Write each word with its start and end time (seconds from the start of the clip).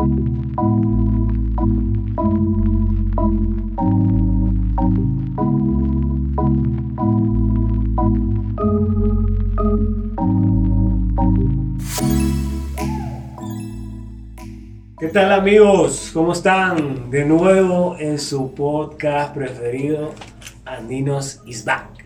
¿Qué 0.00 0.06
tal 15.12 15.32
amigos? 15.32 16.10
¿Cómo 16.14 16.32
están? 16.32 17.10
De 17.10 17.26
nuevo 17.26 17.96
en 17.98 18.18
su 18.18 18.54
podcast 18.54 19.34
preferido, 19.34 20.14
Andinos 20.64 21.42
is 21.44 21.62
back. 21.62 21.99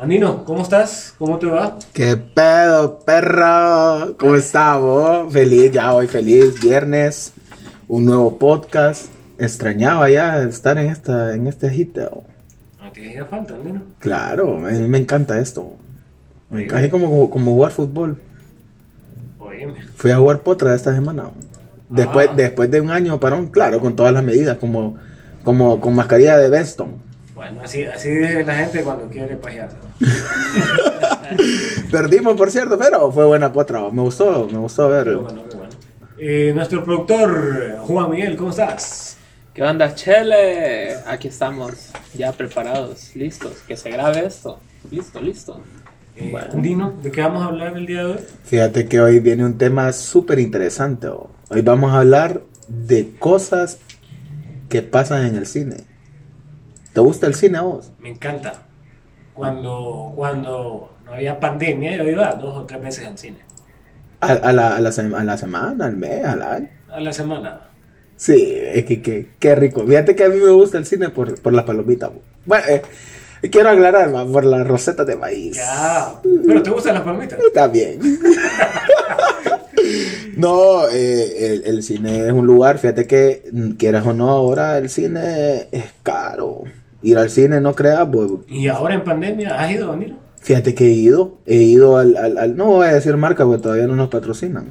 Andino, 0.00 0.44
¿cómo 0.44 0.62
estás? 0.62 1.14
¿Cómo 1.18 1.38
te 1.38 1.46
va? 1.46 1.76
¿Qué 1.92 2.16
pedo, 2.16 3.00
perro? 3.00 4.16
¿Cómo 4.18 4.34
estamos? 4.36 5.30
Feliz, 5.30 5.72
ya 5.72 5.92
hoy 5.92 6.06
feliz, 6.06 6.58
viernes, 6.60 7.34
un 7.86 8.06
nuevo 8.06 8.38
podcast. 8.38 9.08
Extrañaba 9.38 10.08
ya 10.08 10.42
estar 10.42 10.78
en 10.78 10.86
esta, 10.90 11.34
en 11.34 11.46
este 11.46 11.68
hit. 11.68 11.98
¿No 11.98 12.22
te 12.94 13.08
hacía 13.10 13.26
falta, 13.26 13.54
Andino? 13.54 13.82
Claro, 13.98 14.56
a 14.66 14.70
mí 14.70 14.88
me 14.88 14.98
encanta 14.98 15.38
esto. 15.38 15.74
Me 16.48 16.64
encanta 16.64 16.90
como, 16.90 17.28
como 17.28 17.52
jugar 17.52 17.72
fútbol. 17.72 18.16
Óyeme. 19.38 19.74
Fui 19.96 20.10
a 20.12 20.16
jugar 20.16 20.40
potra 20.40 20.74
esta 20.74 20.94
semana. 20.94 21.24
Después, 21.90 22.28
Ah. 22.30 22.34
después 22.34 22.70
de 22.70 22.80
un 22.80 22.90
año 22.90 23.20
parón, 23.20 23.48
claro, 23.48 23.80
con 23.80 23.96
todas 23.96 24.14
las 24.14 24.24
medidas, 24.24 24.56
como, 24.56 24.96
como 25.44 25.78
con 25.78 25.94
mascarilla 25.94 26.38
de 26.38 26.48
Beston. 26.48 27.09
Bueno, 27.40 27.62
así, 27.64 27.84
así 27.84 28.10
dice 28.10 28.44
la 28.44 28.54
gente 28.54 28.82
cuando 28.82 29.06
quiere 29.06 29.34
pajearse. 29.34 29.74
Perdimos, 31.90 32.36
por 32.36 32.50
cierto, 32.50 32.76
pero 32.78 33.10
fue 33.10 33.24
buena 33.24 33.50
potra. 33.50 33.80
Me 33.90 34.02
gustó, 34.02 34.46
me 34.52 34.58
gustó 34.58 34.90
ver. 34.90 35.04
Qué 35.04 35.14
bueno, 35.14 35.42
qué 35.48 35.56
bueno. 35.56 35.72
Eh, 36.18 36.52
nuestro 36.54 36.84
productor, 36.84 37.78
Juan 37.78 38.10
Miguel, 38.10 38.36
¿cómo 38.36 38.50
estás? 38.50 39.16
¿Qué 39.54 39.62
onda, 39.62 39.94
Chele? 39.94 40.96
Aquí 41.06 41.28
estamos, 41.28 41.72
ya 42.14 42.30
preparados, 42.32 43.16
listos. 43.16 43.52
Que 43.66 43.74
se 43.74 43.88
grabe 43.90 44.26
esto. 44.26 44.60
Listo, 44.90 45.18
listo. 45.22 45.62
Eh, 46.16 46.28
Bueno. 46.30 46.48
Andino, 46.52 46.92
¿de 47.02 47.10
qué 47.10 47.22
vamos 47.22 47.42
a 47.42 47.46
hablar 47.46 47.74
el 47.74 47.86
día 47.86 48.00
de 48.00 48.12
hoy? 48.12 48.18
Fíjate 48.44 48.86
que 48.86 49.00
hoy 49.00 49.18
viene 49.18 49.46
un 49.46 49.56
tema 49.56 49.94
súper 49.94 50.40
interesante. 50.40 51.06
oh. 51.08 51.30
Hoy 51.48 51.62
vamos 51.62 51.90
a 51.92 52.00
hablar 52.00 52.42
de 52.68 53.12
cosas 53.18 53.78
que 54.68 54.82
pasan 54.82 55.24
en 55.24 55.36
el 55.36 55.46
cine. 55.46 55.88
¿Te 56.92 57.00
gusta 57.00 57.26
el 57.26 57.34
cine 57.34 57.58
a 57.58 57.62
vos? 57.62 57.90
Me 57.98 58.10
encanta. 58.10 58.52
Cuando, 59.34 60.12
cuando 60.16 60.92
no 61.04 61.12
había 61.12 61.38
pandemia, 61.38 61.96
yo 61.96 62.04
iba 62.08 62.32
dos 62.32 62.56
o 62.56 62.64
tres 62.66 62.82
veces 62.82 63.06
al 63.06 63.16
cine. 63.18 63.38
A, 64.20 64.32
a 64.32 64.52
la, 64.52 64.76
a 64.76 64.80
la 64.80 64.88
a 64.90 65.24
la 65.24 65.36
semana, 65.38 65.86
al 65.86 65.96
mes, 65.96 66.24
al 66.24 66.42
año. 66.42 66.68
A 66.90 67.00
la 67.00 67.12
semana. 67.12 67.60
Sí, 68.16 68.54
es 68.60 68.84
que, 68.84 69.00
que- 69.00 69.28
qué 69.38 69.54
rico. 69.54 69.86
Fíjate 69.86 70.14
que 70.14 70.24
a 70.24 70.28
mí 70.28 70.36
me 70.36 70.50
gusta 70.50 70.76
el 70.76 70.84
cine 70.84 71.08
por, 71.08 71.40
por 71.40 71.52
las 71.54 71.64
palomitas. 71.64 72.10
Bueno, 72.44 72.64
eh, 72.68 72.82
quiero 73.50 73.70
aclarar, 73.70 74.10
por 74.30 74.44
las 74.44 74.66
rosetas 74.66 75.06
de 75.06 75.16
maíz. 75.16 75.56
Ya. 75.56 76.20
¿Pero 76.46 76.62
te 76.62 76.70
gustan 76.70 76.94
las 76.94 77.02
palomitas? 77.02 77.38
Está 77.40 77.66
bien. 77.68 78.00
No, 80.36 80.88
eh, 80.88 81.54
el, 81.54 81.62
el 81.66 81.82
cine 81.82 82.26
es 82.26 82.32
un 82.32 82.46
lugar, 82.46 82.78
fíjate 82.78 83.06
que 83.06 83.42
mm, 83.52 83.70
quieras 83.72 84.06
o 84.06 84.12
no, 84.12 84.28
ahora 84.30 84.78
el 84.78 84.88
cine 84.88 85.68
es 85.72 85.84
caro. 86.02 86.62
Ir 87.02 87.16
al 87.18 87.30
cine, 87.30 87.60
no 87.60 87.74
creas, 87.74 88.06
pues, 88.12 88.30
Y 88.48 88.68
ahora 88.68 88.94
en 88.94 89.04
pandemia, 89.04 89.54
¿has 89.60 89.70
ido, 89.72 89.92
Andino? 89.92 90.16
fíjate 90.42 90.74
que 90.74 90.86
he 90.86 90.90
ido, 90.92 91.38
he 91.46 91.56
ido 91.56 91.96
al, 91.98 92.16
al- 92.16 92.38
al- 92.38 92.56
no 92.56 92.66
voy 92.66 92.86
a 92.88 92.94
decir 92.94 93.14
marca 93.16 93.44
porque 93.44 93.62
todavía 93.62 93.86
no 93.86 93.94
nos 93.96 94.08
patrocinan, 94.08 94.66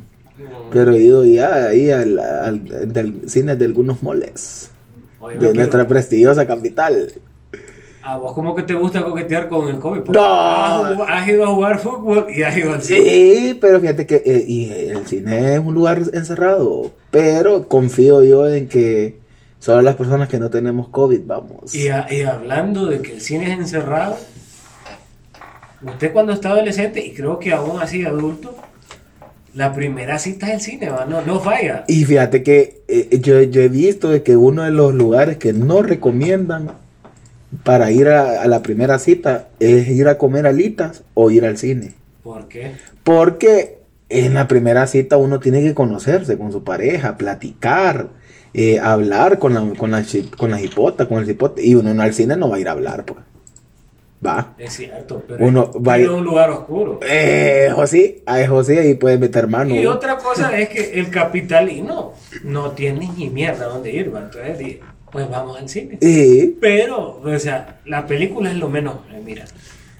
pero 0.72 0.92
he 0.94 1.00
ido 1.02 1.24
ya 1.26 1.68
ahí 1.68 1.92
al, 1.92 2.18
al- 2.20 2.92
del 2.94 3.30
cine 3.30 3.56
de 3.56 3.66
algunos 3.66 4.02
moles, 4.04 4.72
Oye, 5.20 5.38
de 5.38 5.54
nuestra 5.54 5.88
prestigiosa 5.88 6.46
capital. 6.48 7.12
¿A 8.02 8.18
vos 8.18 8.34
cómo 8.34 8.56
que 8.56 8.64
te 8.64 8.74
gusta 8.74 9.04
coquetear 9.04 9.50
con 9.50 9.68
el 9.68 9.78
COVID? 9.78 10.00
Porque 10.02 10.20
No. 10.20 11.04
Has 11.04 11.28
ido 11.28 11.44
a 11.44 11.48
jugar 11.48 11.78
fútbol 11.80 12.26
y 12.36 12.42
has 12.44 12.58
ido 12.58 12.74
al 12.74 12.82
cine. 12.82 13.00
Sí, 13.02 13.58
pero 13.62 13.80
fíjate 13.80 14.06
que 14.08 14.16
eh, 14.26 14.44
y 14.48 14.72
el 14.72 15.06
cine 15.06 15.54
es 15.56 15.60
un 15.60 15.74
lugar 15.76 16.02
encerrado, 16.14 16.92
pero 17.12 17.68
confío 17.68 18.24
yo 18.24 18.48
en 18.48 18.68
que 18.70 19.20
solo 19.60 19.82
las 19.82 19.96
personas 19.96 20.28
que 20.30 20.40
no 20.40 20.50
tenemos 20.50 20.88
COVID 20.90 21.22
vamos. 21.26 21.76
Y, 21.76 21.90
a- 21.90 22.08
y 22.12 22.22
hablando 22.24 22.86
de 22.86 23.02
que 23.02 23.14
el 23.14 23.22
cine 23.22 23.52
es 23.52 23.60
encerrado, 23.60 24.18
usted 25.86 26.12
cuando 26.14 26.34
está 26.34 26.50
adolescente, 26.52 27.06
y 27.06 27.14
creo 27.14 27.40
que 27.40 27.54
aún 27.54 27.80
así 27.82 28.06
adulto, 28.06 28.56
la 29.56 29.74
primera 29.74 30.20
cita 30.20 30.48
es 30.48 30.54
el 30.56 30.62
cine, 30.62 30.90
¿va? 30.90 31.06
No, 31.06 31.22
no 31.22 31.40
falla. 31.40 31.84
Y 31.88 32.06
fíjate 32.06 32.44
que 32.44 32.82
eh, 32.88 33.20
yo, 33.22 33.42
yo 33.42 33.62
he 33.62 33.70
visto 33.70 34.10
de 34.10 34.22
que 34.24 34.38
uno 34.38 34.64
de 34.64 34.72
los 34.72 34.94
lugares 34.94 35.38
que 35.38 35.54
no 35.54 35.82
recomiendan 35.82 36.72
para 37.64 37.92
ir 37.92 38.08
a, 38.10 38.44
a 38.44 38.48
la 38.48 38.62
primera 38.62 39.00
cita 39.00 39.48
es 39.60 39.88
ir 39.88 40.08
a 40.08 40.18
comer 40.20 40.46
alitas 40.46 41.04
o 41.16 41.32
ir 41.32 41.46
al 41.46 41.58
cine. 41.58 41.94
¿Por 42.24 42.48
qué? 42.48 42.74
Porque 43.04 43.80
en 44.10 44.36
la 44.36 44.48
primera 44.48 44.86
cita 44.86 45.18
uno 45.18 45.40
tiene 45.40 45.62
que 45.64 45.74
conocerse 45.74 46.38
con 46.38 46.52
su 46.52 46.64
pareja, 46.64 47.18
platicar, 47.18 48.10
eh, 48.54 48.80
hablar 48.80 49.40
con 49.40 49.54
la, 49.54 49.62
con 49.78 49.92
la, 49.92 50.04
con 50.38 50.52
la 50.52 50.62
hipota, 50.62 51.08
con 51.08 51.20
el 51.24 51.30
hipote. 51.30 51.66
Y 51.66 51.76
uno 51.76 51.94
no 51.94 52.02
al 52.04 52.14
cine 52.14 52.36
no 52.36 52.50
va 52.50 52.58
a 52.58 52.60
ir 52.60 52.68
a 52.68 52.72
hablar, 52.72 53.06
pues. 53.06 53.20
Va. 54.26 54.54
Es 54.58 54.74
cierto, 54.74 55.24
pero 55.26 55.46
Uno 55.46 55.72
va 55.82 55.94
a 55.94 55.98
ir- 56.00 56.04
es 56.04 56.10
un 56.10 56.26
lugar 56.26 56.50
oscuro. 56.50 57.00
Eh, 57.08 57.70
José, 57.74 58.22
a 58.26 58.46
José 58.48 58.80
ahí 58.80 58.96
puedes 58.96 59.18
meter 59.18 59.48
mano. 59.48 59.74
Y 59.74 59.86
otra 59.86 60.18
cosa 60.18 60.58
es 60.60 60.68
que 60.68 61.00
el 61.00 61.10
capitalino 61.10 62.14
no 62.44 62.72
tiene 62.72 63.10
ni 63.16 63.30
mierda 63.30 63.68
donde 63.68 63.92
ir, 63.94 64.14
¿va? 64.14 64.20
Entonces, 64.20 64.78
pues 65.10 65.30
vamos 65.30 65.58
al 65.58 65.70
cine. 65.70 65.98
Y 66.02 66.48
Pero, 66.60 67.22
o 67.24 67.40
sea, 67.40 67.80
la 67.86 68.06
película 68.06 68.52
es 68.52 68.58
lo 68.58 68.68
menos, 68.68 68.96
eh, 69.14 69.22
mira. 69.24 69.46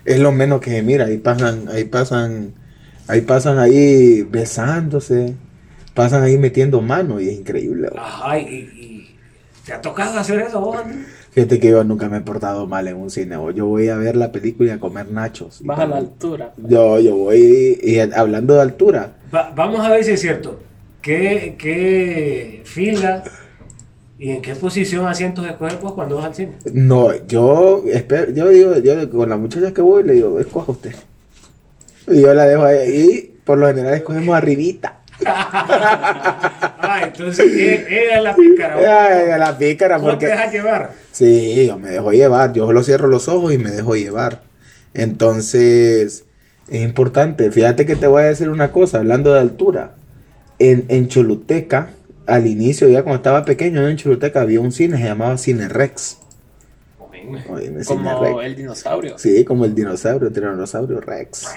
es 0.04 0.20
lo 0.20 0.34
menos 0.34 0.60
que 0.60 0.82
mira, 0.84 1.06
ahí 1.06 1.18
pasan, 1.18 1.70
ahí 1.70 1.86
pasan, 1.86 2.54
ahí 3.08 3.22
pasan 3.22 3.58
ahí 3.58 4.24
besándose, 4.24 5.34
pasan 5.94 6.24
ahí 6.24 6.38
metiendo 6.38 6.82
mano 6.82 7.20
y 7.20 7.30
es 7.30 7.40
increíble. 7.40 7.90
Ajá, 7.98 8.40
y, 8.40 8.44
y- 8.46 9.16
¿te 9.66 9.74
ha 9.74 9.82
tocado 9.82 10.18
hacer 10.20 10.40
eso 10.40 10.60
vos? 10.62 10.78
Fíjate 11.32 11.60
que 11.60 11.70
yo 11.70 11.84
nunca 11.84 12.10
me 12.10 12.18
he 12.18 12.22
portado 12.22 12.66
mal 12.68 12.88
en 12.88 12.96
un 12.98 13.10
cine. 13.12 13.36
o 13.38 13.52
Yo 13.52 13.68
voy 13.68 13.90
a 13.90 13.96
ver 13.98 14.16
la 14.16 14.32
película 14.32 14.70
y 14.70 14.74
a 14.74 14.80
comer 14.80 15.12
nachos. 15.12 15.62
Y 15.62 15.68
Baja 15.68 15.86
la 15.86 15.98
altura. 15.98 16.54
Yo, 16.58 17.00
yo 17.00 17.16
voy, 17.16 17.80
y 17.82 18.00
hablando 18.00 18.56
de 18.56 18.62
altura, 18.62 19.14
Va- 19.34 19.52
vamos 19.56 19.86
a 19.86 19.90
ver 19.90 20.04
si 20.04 20.12
es 20.12 20.22
cierto. 20.22 20.60
¿Qué, 21.02 21.56
qué 21.58 22.62
fila 22.66 23.24
y 24.18 24.32
en 24.32 24.42
qué 24.42 24.54
posición 24.56 25.08
asientos 25.08 25.46
escoges 25.48 25.80
vos 25.80 25.94
cuando 25.94 26.18
vas 26.18 26.26
al 26.26 26.36
cine? 26.36 26.54
no, 26.74 27.16
yo 27.28 27.84
espero, 27.88 28.32
yo 28.34 28.50
digo, 28.50 28.78
yo 28.80 29.10
con 29.10 29.30
la 29.30 29.38
muchacha 29.38 29.72
que 29.74 29.82
voy 29.82 30.04
le 30.04 30.14
digo, 30.14 30.40
escoja 30.40 30.72
usted. 30.72 30.96
Y 32.08 32.22
yo 32.22 32.34
la 32.34 32.46
dejo 32.46 32.64
ahí, 32.64 33.00
y 33.00 33.38
por 33.46 33.58
lo 33.60 33.68
general 33.68 33.94
escogemos 33.94 34.36
arribita. 34.36 34.99
Ah, 36.82 37.02
entonces 37.04 37.46
e- 37.54 37.86
ella 38.06 38.18
es 38.18 38.24
la 38.24 38.36
pícara. 38.36 38.76
Ay, 38.78 39.40
la 39.40 39.58
pícara, 39.58 39.98
¿Vos 39.98 40.18
te 40.18 40.26
dejas 40.28 40.52
llevar? 40.52 40.92
Sí, 41.12 41.68
yo 41.68 41.78
me 41.78 41.90
dejo 41.90 42.12
llevar, 42.12 42.54
yo 42.54 42.66
solo 42.66 42.84
cierro 42.84 43.08
los 43.08 43.28
ojos 43.28 43.54
y 43.54 43.58
me 43.58 43.70
dejo 43.72 43.96
llevar. 43.96 44.42
Entonces, 44.94 46.24
es 46.70 46.82
importante. 46.82 47.52
Fíjate 47.52 47.86
que 47.86 47.96
te 47.96 48.08
voy 48.08 48.24
a 48.24 48.26
decir 48.26 48.50
una 48.50 48.72
cosa, 48.72 49.00
hablando 49.00 49.34
de 49.34 49.40
altura. 49.40 49.92
En, 50.58 50.86
en 50.90 51.08
Choluteca, 51.08 51.90
al 52.26 52.48
inicio, 52.48 52.88
ya 52.90 53.04
cuando 53.04 53.18
estaba 53.18 53.46
pequeño, 53.46 53.88
en 53.88 53.98
Choluteca 53.98 54.42
había 54.42 54.60
un 54.62 54.72
cine, 54.72 54.98
se 54.98 55.04
llamaba 55.04 55.38
Cine 55.38 55.68
Rex. 55.70 56.18
Oíme, 57.00 57.42
Cine 57.44 57.84
Como 57.86 58.24
Rex. 58.24 58.46
el 58.46 58.56
dinosaurio. 58.56 59.18
Sí, 59.18 59.46
como 59.46 59.66
el 59.66 59.76
dinosaurio, 59.76 60.32
tiranosaurio 60.32 61.00
Rex. 61.02 61.48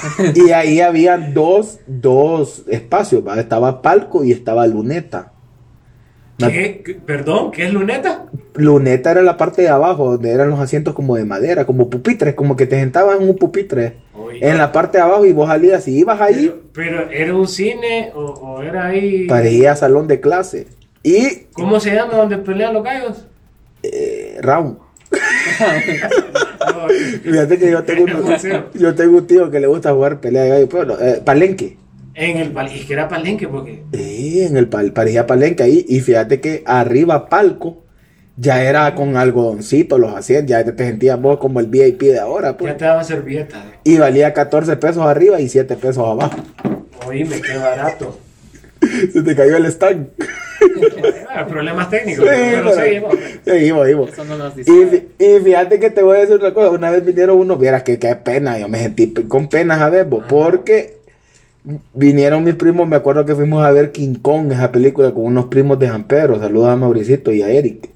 y 0.34 0.50
ahí 0.50 0.80
había 0.80 1.18
dos, 1.18 1.80
dos 1.86 2.64
espacios, 2.68 3.26
¿va? 3.26 3.38
estaba 3.40 3.82
palco 3.82 4.24
y 4.24 4.32
estaba 4.32 4.66
luneta. 4.66 5.32
¿Qué? 6.38 6.98
¿Perdón? 7.06 7.52
¿Qué 7.52 7.66
es 7.66 7.72
luneta? 7.72 8.26
Luneta 8.54 9.12
era 9.12 9.22
la 9.22 9.36
parte 9.36 9.62
de 9.62 9.68
abajo, 9.68 10.12
donde 10.12 10.30
eran 10.32 10.50
los 10.50 10.58
asientos 10.58 10.92
como 10.92 11.14
de 11.14 11.24
madera, 11.24 11.64
como 11.66 11.88
pupitres, 11.88 12.34
como 12.34 12.56
que 12.56 12.66
te 12.66 12.80
sentabas 12.80 13.20
en 13.20 13.28
un 13.28 13.36
pupitre. 13.36 13.98
En 14.40 14.58
la 14.58 14.72
parte 14.72 14.98
de 14.98 15.04
abajo 15.04 15.24
y 15.24 15.32
vos 15.32 15.46
salías 15.46 15.86
y 15.86 15.98
ibas 15.98 16.20
ahí, 16.20 16.52
Pero, 16.72 17.06
pero 17.06 17.10
¿era 17.10 17.36
un 17.36 17.46
cine 17.46 18.10
o, 18.14 18.24
o 18.24 18.62
era 18.62 18.86
ahí? 18.86 19.26
parecía 19.28 19.76
salón 19.76 20.08
de 20.08 20.20
clase. 20.20 20.66
Y 21.04 21.44
¿Cómo 21.52 21.78
se 21.78 21.94
llama 21.94 22.14
donde 22.14 22.38
pelean 22.38 22.74
los 22.74 22.82
gallos? 22.82 23.26
eh, 23.84 24.38
round. 24.40 24.78
No, 26.66 26.88
Fíjate 27.22 27.58
que 27.58 27.70
yo 27.70 27.82
tengo, 27.84 28.04
un, 28.04 28.70
yo 28.74 28.94
tengo 28.94 29.18
un 29.18 29.26
tío 29.26 29.50
que 29.50 29.60
le 29.60 29.66
gusta 29.66 29.92
jugar 29.92 30.20
pelea 30.20 30.42
de 30.44 30.66
gallo, 30.66 30.84
no, 30.84 30.98
eh, 31.00 31.20
palenque. 31.24 31.76
en 32.14 32.36
el 32.38 32.52
y 32.74 32.84
que 32.84 32.92
era 32.92 33.08
palenque 33.08 33.48
porque 33.48 33.82
Sí, 33.92 34.42
en 34.42 34.56
el 34.56 34.68
pal, 34.68 34.92
parecía 34.92 35.26
palenque 35.26 35.62
ahí. 35.62 35.84
Y 35.88 36.00
fíjate 36.00 36.40
que 36.40 36.62
arriba 36.66 37.28
palco 37.28 37.82
ya 38.36 38.62
era 38.62 38.94
con 38.94 39.16
algodoncito 39.16 39.98
los 39.98 40.14
asientos, 40.14 40.50
ya 40.50 40.64
te 40.64 40.84
sentías 40.84 41.20
vos 41.20 41.38
como 41.38 41.60
el 41.60 41.66
VIP 41.66 42.02
de 42.02 42.18
ahora, 42.18 42.56
pues. 42.56 42.72
ya 42.72 42.78
te 42.78 42.84
daban 42.84 43.04
servilletas. 43.04 43.62
Y 43.84 43.98
valía 43.98 44.32
14 44.32 44.76
pesos 44.76 45.04
arriba 45.04 45.40
y 45.40 45.48
7 45.48 45.76
pesos 45.76 46.06
abajo. 46.06 46.36
Oíme, 47.06 47.40
qué 47.40 47.56
barato. 47.58 48.18
Se 49.12 49.22
te 49.22 49.36
cayó 49.36 49.56
el 49.56 49.66
stand. 49.66 50.08
Ah, 51.34 51.46
problemas 51.46 51.88
técnicos. 51.90 52.24
Sí, 52.24 52.30
pero 52.34 52.62
pero- 52.70 52.74
seguimos. 52.74 53.14
Seguimos, 53.44 53.82
seguimos. 53.84 54.12
Eso 54.12 54.24
no 54.24 54.36
nos 54.38 54.54
Y, 54.54 54.58
dice. 54.62 54.86
fi- 55.18 55.24
y 55.24 55.40
fíjate 55.40 55.80
que 55.80 55.90
te 55.90 56.02
voy 56.02 56.16
a 56.16 56.20
decir 56.20 56.36
una 56.36 56.52
cosa. 56.54 56.70
Una 56.70 56.90
vez 56.90 57.04
vinieron 57.04 57.38
unos, 57.38 57.58
vieras 57.58 57.82
que 57.82 57.98
qué 57.98 58.14
pena. 58.16 58.58
Yo 58.58 58.68
me 58.68 58.78
sentí 58.78 59.12
con 59.28 59.48
pena 59.48 59.84
a 59.84 59.90
ver, 59.90 60.04
vos, 60.06 60.20
Ajá. 60.20 60.28
porque 60.28 60.96
vinieron 61.94 62.44
mis 62.44 62.54
primos. 62.54 62.86
Me 62.88 62.96
acuerdo 62.96 63.24
que 63.24 63.34
fuimos 63.34 63.64
a 63.64 63.70
ver 63.72 63.92
King 63.92 64.14
Kong, 64.20 64.52
esa 64.52 64.70
película, 64.72 65.12
con 65.12 65.24
unos 65.24 65.46
primos 65.46 65.78
de 65.78 65.88
San 65.88 66.04
Pedro. 66.04 66.38
Saludos 66.38 66.68
a 66.68 66.76
Mauricito 66.76 67.32
y 67.32 67.42
a 67.42 67.48
Eric. 67.48 67.88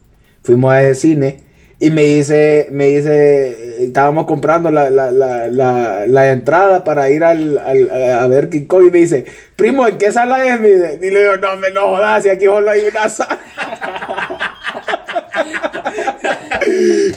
Fuimos 0.43 0.73
a 0.73 0.83
ese 0.83 0.95
cine 1.01 1.41
y 1.79 1.91
me 1.91 2.03
dice, 2.03 2.69
me 2.71 2.87
dice, 2.87 3.85
estábamos 3.85 4.27
comprando 4.27 4.71
la, 4.71 4.89
la, 4.89 5.11
la, 5.11 5.49
la, 5.49 6.07
la 6.07 6.31
entrada 6.33 6.85
para 6.85 7.11
ir 7.11 7.23
al, 7.23 7.59
al- 7.59 7.91
a 7.91 8.27
ver 8.29 8.49
King 8.49 8.65
Kong 8.67 8.87
y 8.89 8.91
me 8.91 8.99
dice, 8.99 9.27
primo, 9.57 9.87
¿en 9.87 9.99
qué 9.99 10.11
sala 10.11 10.45
es? 10.47 10.59
Y 11.03 11.11
le 11.11 11.21
digo, 11.21 11.37
no, 11.37 11.57
me 11.57 11.71
no 11.71 11.83
jodas, 11.89 12.23
si 12.23 12.31
aquí 12.31 12.47
solo 12.47 12.71
hay 12.71 12.81
una 12.91 13.09
sala. 13.09 13.37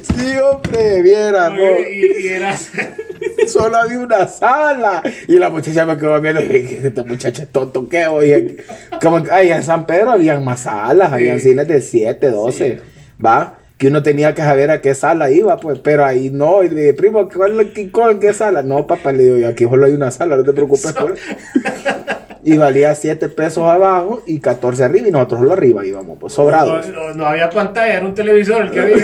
sí, 0.01 0.37
hombre, 0.37 1.01
viera, 1.01 1.49
no. 1.49 1.79
Y, 1.79 2.23
y 2.23 2.27
eras. 2.27 2.71
Solo 3.47 3.77
había 3.77 3.99
una 3.99 4.27
sala. 4.27 5.01
Y 5.27 5.37
la 5.37 5.49
muchacha 5.49 5.85
me 5.85 5.97
quedó 5.97 6.19
viendo 6.21 6.41
y 6.41 6.47
dije, 6.47 6.87
este 6.87 7.03
muchacho 7.03 7.41
es 7.43 7.49
tonto, 7.49 7.87
¿qué? 7.89 8.07
Oye, 8.07 8.57
como 9.01 9.23
que, 9.23 9.31
ay, 9.31 9.51
en 9.51 9.63
San 9.63 9.85
Pedro 9.85 10.11
habían 10.11 10.43
más 10.43 10.61
salas, 10.61 11.11
habían 11.11 11.39
Sí. 11.39 11.49
cines 11.49 11.67
de 11.67 11.81
7, 11.81 12.29
12, 12.29 12.79
¿va? 13.25 13.58
Que 13.79 13.87
uno 13.87 14.03
tenía 14.03 14.35
que 14.35 14.41
saber 14.43 14.69
a 14.69 14.81
qué 14.81 14.93
sala 14.93 15.31
iba, 15.31 15.57
pues, 15.57 15.79
pero 15.79 16.05
ahí 16.05 16.29
no. 16.29 16.61
Y 16.63 16.69
le 16.69 16.81
dije, 16.81 16.93
primo, 16.93 17.27
¿cuál 17.91 18.19
qué 18.19 18.33
sala? 18.33 18.61
No, 18.61 18.85
papá, 18.85 19.11
le 19.13 19.23
digo, 19.23 19.37
yo, 19.37 19.47
aquí 19.47 19.63
solo 19.63 19.85
hay 19.87 19.93
una 19.93 20.11
sala, 20.11 20.35
no 20.35 20.43
te 20.43 20.53
preocupes 20.53 20.93
por 20.93 21.13
eso. 21.13 21.23
Y 22.41 22.57
valía 22.57 22.95
7 22.95 23.27
pesos 23.29 23.63
abajo 23.65 24.23
y 24.25 24.39
14 24.39 24.83
arriba, 24.85 25.07
y 25.09 25.11
nosotros 25.11 25.41
solo 25.41 25.53
arriba 25.53 25.85
íbamos, 25.85 26.17
pues, 26.19 26.31
sobrados. 26.33 26.87
No, 26.87 27.09
no- 27.09 27.13
no 27.15 27.25
había 27.25 27.49
pantalla, 27.49 27.97
era 27.97 28.05
un 28.05 28.13
televisor 28.13 28.61
el 28.63 28.71
que 28.71 28.79
había 28.79 28.95
ahí. 28.95 29.01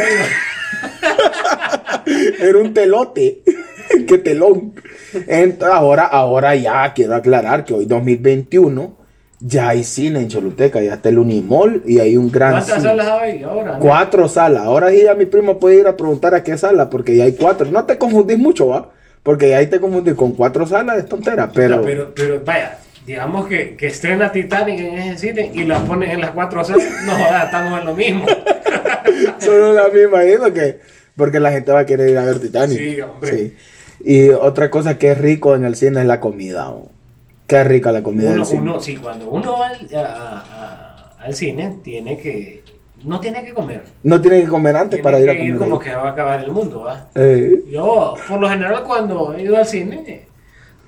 Era 2.39 2.57
un 2.59 2.73
telote. 2.73 3.41
Qué 4.07 4.17
telón. 4.19 4.73
Ent- 5.27 5.63
ahora, 5.63 6.05
ahora 6.05 6.55
ya 6.55 6.93
quiero 6.93 7.15
aclarar 7.15 7.65
que 7.65 7.73
hoy 7.73 7.85
2021 7.85 8.97
ya 9.47 9.69
hay 9.69 9.83
cine 9.83 10.21
en 10.21 10.27
Choluteca, 10.27 10.81
ya 10.81 10.95
está 10.95 11.09
el 11.09 11.19
Unimol 11.19 11.83
y 11.85 11.99
hay 11.99 12.17
un 12.17 12.31
gran 12.31 12.53
¿Cuántas 12.53 12.81
cine. 12.81 12.89
salas 12.89 13.07
hay 13.07 13.43
ahora? 13.43 13.73
no? 13.73 13.79
Cuatro 13.79 14.27
salas. 14.27 14.63
Ahora 14.63 14.89
sí 14.89 15.03
ya 15.03 15.13
mi 15.13 15.27
primo 15.27 15.59
puede 15.59 15.81
ir 15.81 15.87
a 15.87 15.95
preguntar 15.95 16.33
a 16.33 16.41
qué 16.43 16.57
sala, 16.57 16.89
porque 16.89 17.15
ya 17.15 17.25
hay 17.25 17.33
cuatro. 17.33 17.67
No 17.69 17.85
te 17.85 17.99
confundís 17.99 18.39
mucho, 18.39 18.69
¿va? 18.69 18.89
Porque 19.21 19.49
ya 19.49 19.57
ahí 19.57 19.67
te 19.67 19.79
confundís 19.79 20.15
con 20.15 20.31
cuatro 20.31 20.65
salas, 20.65 20.97
es 20.97 21.05
tontera, 21.05 21.51
pero... 21.53 21.77
No, 21.77 21.81
pero, 21.83 22.11
pero 22.15 22.41
vaya, 22.43 22.79
digamos 23.05 23.47
que, 23.47 23.75
que 23.75 23.87
estrena 23.87 24.31
Titanic 24.31 24.79
en 24.79 24.97
ese 24.97 25.27
cine 25.27 25.51
y 25.53 25.63
la 25.63 25.77
pones 25.79 26.11
en 26.11 26.21
las 26.21 26.31
cuatro 26.31 26.63
salas. 26.63 26.83
No 27.05 27.11
jodas, 27.11 27.45
estamos 27.45 27.79
en 27.79 27.85
lo 27.85 27.93
mismo. 27.93 28.25
Solo 29.37 29.73
la 29.73 29.89
misma 29.89 30.19
ahí 30.19 30.35
porque, 30.39 30.79
porque 31.15 31.39
la 31.39 31.51
gente 31.51 31.71
va 31.71 31.81
a 31.81 31.85
querer 31.85 32.09
ir 32.09 32.17
a 32.17 32.25
ver 32.25 32.39
Titanic. 32.39 32.79
Sí, 32.79 32.99
hombre. 32.99 33.37
Sí. 33.37 33.55
Y 34.03 34.29
otra 34.29 34.71
cosa 34.71 34.97
que 34.97 35.11
es 35.11 35.17
rico 35.19 35.55
en 35.55 35.65
el 35.65 35.75
cine 35.75 36.01
es 36.01 36.07
la 36.07 36.19
comida. 36.19 36.69
¿o? 36.71 36.94
Qué 37.47 37.63
rica 37.63 37.91
la 37.91 38.01
comida 38.01 38.29
Uno, 38.29 38.37
del 38.37 38.45
cine. 38.45 38.61
uno, 38.61 38.79
sí, 38.79 38.97
cuando 38.97 39.29
uno 39.29 39.59
va 39.59 39.67
al, 39.67 39.95
a- 39.95 41.13
a- 41.19 41.23
al 41.25 41.33
cine, 41.33 41.79
tiene 41.83 42.17
que. 42.17 42.63
No 43.03 43.19
tiene 43.19 43.43
que 43.45 43.53
comer. 43.53 43.83
No 44.03 44.19
tiene 44.19 44.41
que 44.41 44.47
comer 44.47 44.75
antes 44.75 45.01
Tiene 45.01 45.03
para 45.03 45.19
ir 45.19 45.29
a 45.29 45.33
comer. 45.33 45.47
ir 45.49 45.57
como 45.57 45.75
ahí. 45.79 45.81
que 45.85 45.95
va 45.95 46.07
a 46.07 46.11
acabar 46.11 46.43
el 46.43 46.51
mundo, 46.51 46.81
¿va? 46.81 47.07
Eh, 47.13 47.63
Yo, 47.69 48.15
por 48.27 48.39
lo 48.39 48.49
general, 48.49 48.83
cuando 48.83 49.33
he 49.35 49.43
ido 49.43 49.57
al 49.57 49.65
cine, 49.67 50.25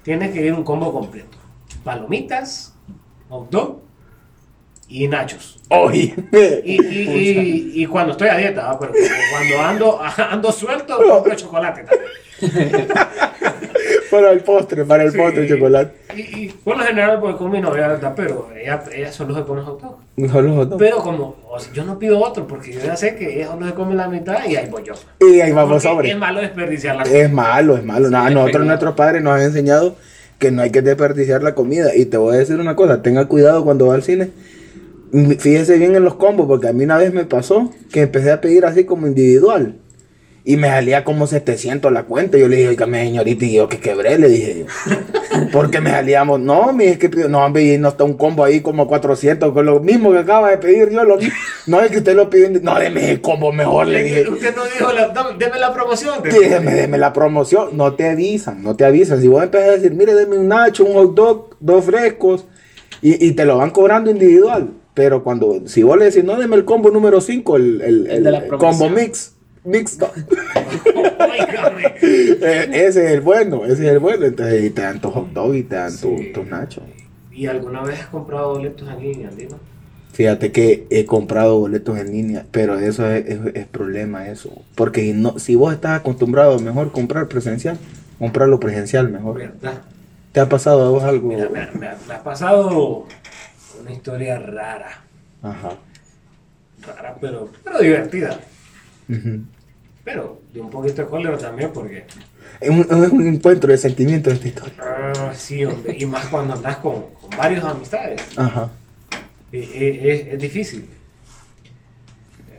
tiene 0.03 0.31
que 0.31 0.41
ir 0.45 0.53
un 0.53 0.63
combo 0.63 0.91
completo: 0.91 1.37
palomitas, 1.83 2.73
hot 3.29 3.49
dog 3.51 3.81
y 4.87 5.07
nachos. 5.07 5.59
Oye. 5.69 6.15
Y, 6.63 6.81
y, 6.81 7.09
y, 7.75 7.83
y 7.83 7.85
cuando 7.85 8.13
estoy 8.13 8.29
a 8.29 8.37
dieta, 8.37 8.65
¿va? 8.67 8.79
Pero 8.79 8.93
cuando 9.31 9.61
ando, 9.61 9.99
ando 10.31 10.51
suelto, 10.51 10.97
compro 11.07 11.35
chocolate 11.35 11.83
también. 11.83 12.87
para 14.11 14.31
el 14.31 14.39
postre, 14.41 14.85
para 14.85 15.03
el 15.03 15.11
Sí. 15.11 15.17
postre 15.17 15.47
chocolate. 15.47 15.97
Y, 16.15 16.21
y 16.45 16.49
por 16.49 16.77
lo 16.77 16.83
general, 16.83 17.19
pues 17.19 17.35
con 17.35 17.51
mi 17.51 17.59
novia, 17.61 17.87
¿verdad? 17.87 18.13
Pero 18.15 18.49
ella, 18.59 18.83
ella 18.93 19.11
solo 19.11 19.35
se 19.35 19.43
come 19.43 19.61
hot 19.61 19.81
dog. 19.81 20.29
Solo 20.31 20.55
hot 20.55 20.69
dog. 20.69 20.79
Pero 20.79 20.97
como 20.97 21.35
o 21.49 21.59
sea, 21.59 21.73
yo 21.73 21.83
no 21.85 21.97
pido 21.99 22.19
otro, 22.19 22.45
porque 22.47 22.73
yo 22.73 22.79
ya 22.81 22.95
sé 22.95 23.15
que 23.15 23.35
ella 23.37 23.47
solo 23.47 23.65
se 23.67 23.73
come 23.73 23.95
la 23.95 24.07
mitad 24.07 24.37
y 24.47 24.55
ahí 24.55 24.69
voy 24.69 24.83
yo. 24.83 24.93
Y 25.19 25.41
ahí 25.41 25.51
vamos 25.51 25.83
Porque 25.83 25.87
sobre. 25.87 26.11
Es 26.11 26.17
malo 26.17 26.41
desperdiciar 26.41 26.95
la 26.95 27.03
Es 27.03 27.31
malo, 27.31 27.77
es 27.77 27.83
malo. 27.83 28.09
Nada, 28.09 28.29
nosotros, 28.29 28.65
nuestros 28.65 28.95
padres 28.95 29.21
nos 29.23 29.33
han 29.33 29.41
enseñado 29.41 29.95
que 30.39 30.51
no 30.51 30.61
hay 30.61 30.69
que 30.71 30.81
desperdiciar 30.81 31.41
la 31.43 31.55
comida. 31.55 31.95
Y 31.95 32.05
te 32.05 32.17
voy 32.17 32.35
a 32.35 32.39
decir 32.39 32.59
una 32.59 32.75
cosa, 32.75 33.01
tenga 33.01 33.25
cuidado 33.27 33.63
cuando 33.63 33.87
va 33.87 33.95
al 33.95 34.03
cine. 34.03 34.29
Fíjese 35.39 35.77
bien 35.77 35.95
en 35.95 36.03
los 36.03 36.15
combos, 36.15 36.47
porque 36.47 36.67
a 36.67 36.73
mí 36.73 36.83
una 36.83 36.97
vez 36.97 37.13
me 37.13 37.23
pasó 37.25 37.71
que 37.91 38.01
empecé 38.01 38.31
a 38.31 38.41
pedir 38.41 38.65
así 38.65 38.83
como 38.83 39.07
individual. 39.07 39.75
Y 40.47 40.55
me 40.55 40.69
salía 40.69 41.03
como 41.03 41.27
700 41.27 41.91
la 41.91 42.03
cuenta. 42.03 42.37
Yo 42.37 42.47
le 42.47 42.55
dije, 42.55 42.69
oiga, 42.69 42.85
señorita, 42.85 43.43
y 43.43 43.51
yo 43.55 43.67
que 43.67 43.79
quebré, 43.79 44.17
le 44.17 44.29
dije 44.29 44.59
yo. 44.59 44.95
Porque 45.51 45.81
me 45.81 45.89
salíamos, 45.89 46.39
no, 46.39 46.71
mi 46.71 46.85
es 46.85 46.97
que 46.97 47.09
pido, 47.09 47.27
no, 47.27 47.43
hombre, 47.43 47.65
y 47.65 47.77
no 47.77 47.89
está 47.89 48.05
un 48.05 48.13
combo 48.13 48.45
ahí 48.45 48.61
como 48.61 48.87
400, 48.87 49.51
con 49.51 49.65
lo 49.65 49.81
mismo 49.81 50.13
que 50.13 50.19
acaba 50.19 50.49
de 50.49 50.57
pedir 50.57 50.89
yo. 50.89 51.03
Lo, 51.03 51.17
no 51.67 51.81
es 51.81 51.91
que 51.91 51.97
usted 51.97 52.15
lo 52.15 52.29
pidió, 52.29 52.49
no, 52.61 52.79
deme 52.79 53.11
el 53.11 53.19
combo 53.19 53.51
mejor, 53.51 53.87
le 53.87 54.03
dije. 54.03 54.21
Usted 54.29 54.55
no 54.55 54.63
dijo, 54.63 54.93
la, 54.93 55.11
deme 55.37 55.59
la 55.59 55.73
promoción. 55.73 56.23
Déjeme, 56.23 56.73
déjeme 56.73 56.97
la 56.97 57.11
promoción. 57.11 57.75
No 57.75 57.95
te 57.95 58.07
avisan, 58.07 58.63
no 58.63 58.73
te 58.77 58.85
avisan. 58.85 59.19
Si 59.19 59.27
vos 59.27 59.43
empezás 59.43 59.67
a 59.67 59.71
decir, 59.73 59.95
mire, 59.95 60.13
deme 60.13 60.37
un 60.37 60.47
nacho, 60.47 60.85
un 60.85 60.93
hot 60.93 61.13
dog, 61.13 61.57
dos 61.59 61.83
frescos, 61.83 62.45
y, 63.01 63.27
y 63.27 63.33
te 63.33 63.43
lo 63.43 63.57
van 63.57 63.71
cobrando 63.71 64.09
individual. 64.09 64.69
Pero 64.93 65.25
cuando, 65.25 65.63
si 65.65 65.83
vos 65.83 65.97
le 65.97 66.05
decís, 66.05 66.23
no, 66.23 66.37
deme 66.37 66.55
el 66.55 66.63
combo 66.63 66.89
número 66.89 67.19
5, 67.19 67.55
el, 67.57 68.07
el, 68.09 68.47
combo 68.57 68.89
mix, 68.89 69.33
mix, 69.67 69.97
no. 69.99 70.07
Óigame. 71.19 71.95
Eh, 72.01 72.69
ese 72.73 73.05
es 73.05 73.11
el 73.11 73.21
bueno, 73.21 73.65
ese 73.65 73.85
es 73.85 73.91
el 73.91 73.99
bueno. 73.99 74.25
Entonces, 74.25 74.63
y 74.65 74.69
te 74.69 74.81
dan 74.81 74.99
tu 75.01 75.09
hot 75.11 75.31
dog 75.33 75.55
y 75.55 75.63
te 75.63 75.75
dan 75.75 75.91
Sí. 75.91 76.31
tus 76.33 76.45
nachos. 76.47 76.83
¿Y 77.31 77.45
alguna 77.47 77.83
vez 77.83 77.99
has 77.99 78.07
comprado 78.07 78.53
boletos 78.55 78.87
en 78.89 79.25
Andino? 79.27 79.59
Fíjate 80.13 80.51
que 80.51 80.87
he 80.89 81.05
comprado 81.05 81.59
boletos 81.59 81.97
en 81.99 82.11
línea, 82.11 82.45
pero 82.49 82.79
eso 82.79 83.05
es, 83.11 83.27
es- 83.27 83.39
es 83.55 83.67
problema 83.67 84.27
eso. 84.29 84.49
Porque 84.73 85.01
si 85.01 85.13
no, 85.13 85.37
si 85.37 85.53
vos 85.55 85.71
estás 85.73 85.99
acostumbrado 85.99 86.57
mejor 86.59 86.91
comprar 86.91 87.27
presencial, 87.27 87.77
comprarlo 88.17 88.59
presencial 88.59 89.09
mejor. 89.09 89.37
¿Verdad? 89.37 89.81
¿Te 90.31 90.39
ha 90.39 90.49
pasado 90.49 90.83
a 90.87 90.89
vos 90.89 91.03
algo? 91.03 91.27
Mira, 91.27 91.49
me, 91.49 91.87
ha 92.13 92.23
pasado 92.23 93.05
una 93.79 93.91
historia 93.91 94.39
rara. 94.39 95.03
Ajá. 95.43 95.73
Rara, 96.85 97.15
pero, 97.21 97.49
pero 97.63 97.79
divertida. 97.79 98.39
Ujú. 99.09 99.41
Pero 100.07 100.39
de 100.53 100.61
un 100.61 100.69
poquito 100.69 101.01
de 101.01 101.07
cólera 101.09 101.37
también, 101.37 101.69
porque. 101.73 102.05
Es 102.61 102.69
un, 102.69 102.79
es 102.79 103.11
un 103.11 103.27
encuentro 103.27 103.69
de 103.69 103.77
sentimientos 103.77 104.31
esta 104.35 104.47
historia. 104.47 104.73
ah, 104.79 105.33
sí, 105.35 105.65
hombre. 105.65 105.97
Y 105.99 106.05
más 106.05 106.27
cuando 106.27 106.53
andas 106.53 106.77
con, 106.77 107.07
con 107.19 107.29
varios 107.37 107.61
amistades. 107.65 108.21
Ajá. 108.37 108.69
Eh, 109.51 109.69
eh, 109.73 110.13
Es, 110.29 110.33
es 110.33 110.39
difícil. 110.39 110.87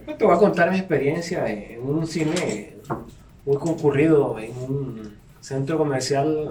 Eh, 0.06 0.14
Te 0.18 0.26
voy 0.26 0.34
a 0.36 0.38
contar 0.38 0.70
mi 0.70 0.76
experiencia 0.76 1.50
en 1.50 1.80
un 1.80 2.06
cine 2.06 2.74
muy 3.46 3.56
concurrido 3.56 4.38
en 4.38 4.50
un 4.58 5.16
centro 5.40 5.78
comercial 5.78 6.50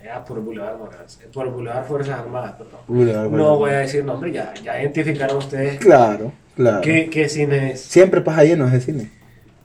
allá 0.00 0.24
por 0.24 0.40
Boulevard 0.40 0.76
eh, 1.20 1.26
por 1.34 1.50
Boulevard 1.50 1.84
Fuerzas 1.84 2.20
Armadas, 2.20 2.52
perdón. 2.52 2.80
Boulevard 2.86 3.28
No 3.32 3.56
voy 3.56 3.72
a 3.72 3.78
decir 3.78 4.04
nombre, 4.04 4.30
ya, 4.30 4.54
ya 4.62 4.80
identificaron 4.80 5.38
ustedes 5.38 5.80
Claro, 5.80 6.30
claro. 6.54 6.80
qué, 6.80 7.10
qué 7.10 7.28
cine 7.28 7.72
es. 7.72 7.80
Siempre 7.80 8.20
pasa 8.20 8.44
lleno 8.44 8.68
ese 8.68 8.80
cine. 8.80 9.17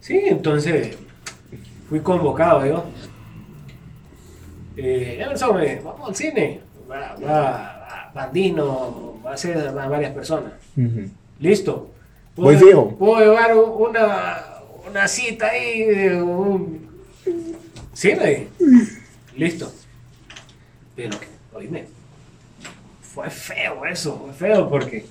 Sí, 0.03 0.19
entonces 0.25 0.98
fui 1.88 2.01
convocado 2.01 2.65
yo. 2.65 2.83
Eh, 4.75 5.17
eh, 5.22 5.81
vamos 5.81 6.10
al 6.10 6.15
cine. 6.15 6.60
Va, 6.91 7.15
va, 7.15 7.25
va 7.25 8.12
Bandino, 8.13 9.17
va 9.25 9.33
a 9.33 9.38
ser 9.38 9.57
va 9.75 9.88
varias 9.88 10.13
personas. 10.13 10.51
Listo. 11.39 11.89
Muy 12.36 12.55
¿Puedo- 12.57 12.60
fijo. 12.67 12.89
Puedo 12.98 13.19
llevar 13.19 13.55
un- 13.55 13.89
una, 13.89 14.43
una 14.89 15.07
cita 15.07 15.48
ahí 15.48 15.83
de 15.86 16.22
un 16.22 16.86
cine. 17.93 18.50
Listo. 19.38 19.72
Pero, 20.98 21.15
oíme, 21.53 21.86
fue 23.01 23.29
feo 23.29 23.86
eso, 23.86 24.17
fue 24.17 24.33
feo 24.33 24.69
porque 24.69 25.05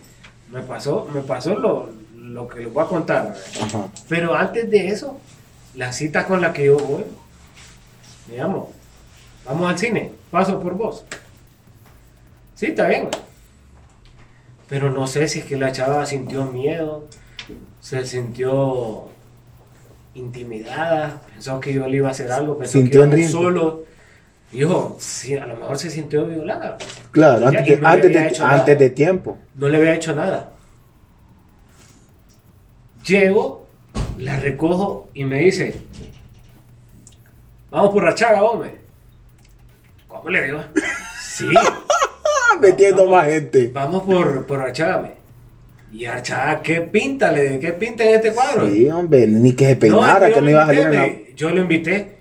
me 0.51 0.61
pasó, 0.61 1.09
me 1.15 1.23
pasó 1.23 1.55
lo, 1.55 1.89
lo 2.23 2.47
que 2.47 2.61
les 2.61 2.73
voy 2.73 2.85
a 2.85 2.87
contar. 2.89 3.35
Ajá. 3.61 3.89
Pero 4.09 4.35
antes 4.35 4.71
de 4.71 4.89
eso, 4.89 5.19
la 5.75 5.93
cita 5.93 6.25
con 6.27 6.41
la 6.41 6.53
que 6.53 6.67
yo 6.67 6.77
voy, 6.79 7.05
me 8.31 8.37
llamo, 8.37 8.71
vamos 9.45 9.71
al 9.71 9.79
cine, 9.79 10.13
paso 10.31 10.61
por 10.61 10.75
vos. 10.75 11.05
Sí, 12.55 12.67
está 12.67 12.87
bien. 12.87 13.09
Pero 14.69 14.91
no 14.91 15.07
sé 15.07 15.27
si 15.29 15.41
es 15.41 15.45
que 15.45 15.57
la 15.57 15.73
chava 15.73 16.07
sintió 16.07 16.45
miedo, 16.45 17.09
se 17.81 18.07
sintió 18.07 19.09
intimidada, 20.15 21.21
pensó 21.33 21.59
que 21.61 21.75
yo 21.75 21.87
le 21.89 21.97
iba 21.97 22.09
a 22.09 22.13
hacer 22.13 22.31
algo, 22.31 22.57
pensó 22.57 22.73
Sintió 22.79 23.09
que 23.11 23.17
riesgo. 23.17 23.43
solo. 23.43 23.85
Y 24.53 24.59
dijo, 24.59 24.97
sí, 25.01 25.35
a 25.37 25.47
lo 25.47 25.57
mejor 25.57 25.79
se 25.79 25.91
sintió 25.91 26.27
violada. 26.27 26.77
Claro, 27.11 27.51
Ya, 27.51 27.59
antes 27.59 28.13
de, 28.13 28.39
no 28.39 28.47
antes 28.47 28.79
de 28.79 28.91
tiempo. 28.91 29.39
No 29.55 29.69
le 29.69 29.79
había 29.79 29.95
hecho 29.95 30.15
nada. 30.15 30.52
Llego, 33.07 33.67
la 34.19 34.39
recojo 34.39 35.09
y 35.15 35.25
me 35.25 35.41
dice, 35.41 35.75
vamos 37.71 37.91
por 37.91 38.05
Rachaga, 38.05 38.43
hombre. 38.43 38.77
¿Cómo 40.07 40.29
le 40.31 40.45
digo? 40.45 40.61
Sí, 41.21 41.47
metiendo 42.61 43.07
más 43.09 43.27
gente. 43.27 43.71
vamos 43.73 44.03
por, 44.05 44.47
por 44.47 44.59
Rachaga. 44.61 45.01
me. 45.03 45.23
Y 45.99 46.07
Rachaga, 46.07 46.63
¿qué 46.63 46.81
pinta? 46.83 47.33
Le 47.33 47.59
¿Qué 47.59 47.73
pinta 47.73 48.05
en 48.05 48.15
este 48.17 48.33
cuadro? 48.33 48.69
Sí, 48.71 48.89
hombre, 48.89 49.27
ni 49.27 49.53
que 49.55 49.67
se 49.67 49.77
peinara, 49.77 50.33
que 50.33 50.41
no 50.41 50.51
iba 50.51 50.63
a 50.63 50.67
salir 50.67 50.83
en 50.87 50.95
la... 50.95 51.09
Yo 51.35 51.51
lo 51.51 51.61
invité. 51.63 52.19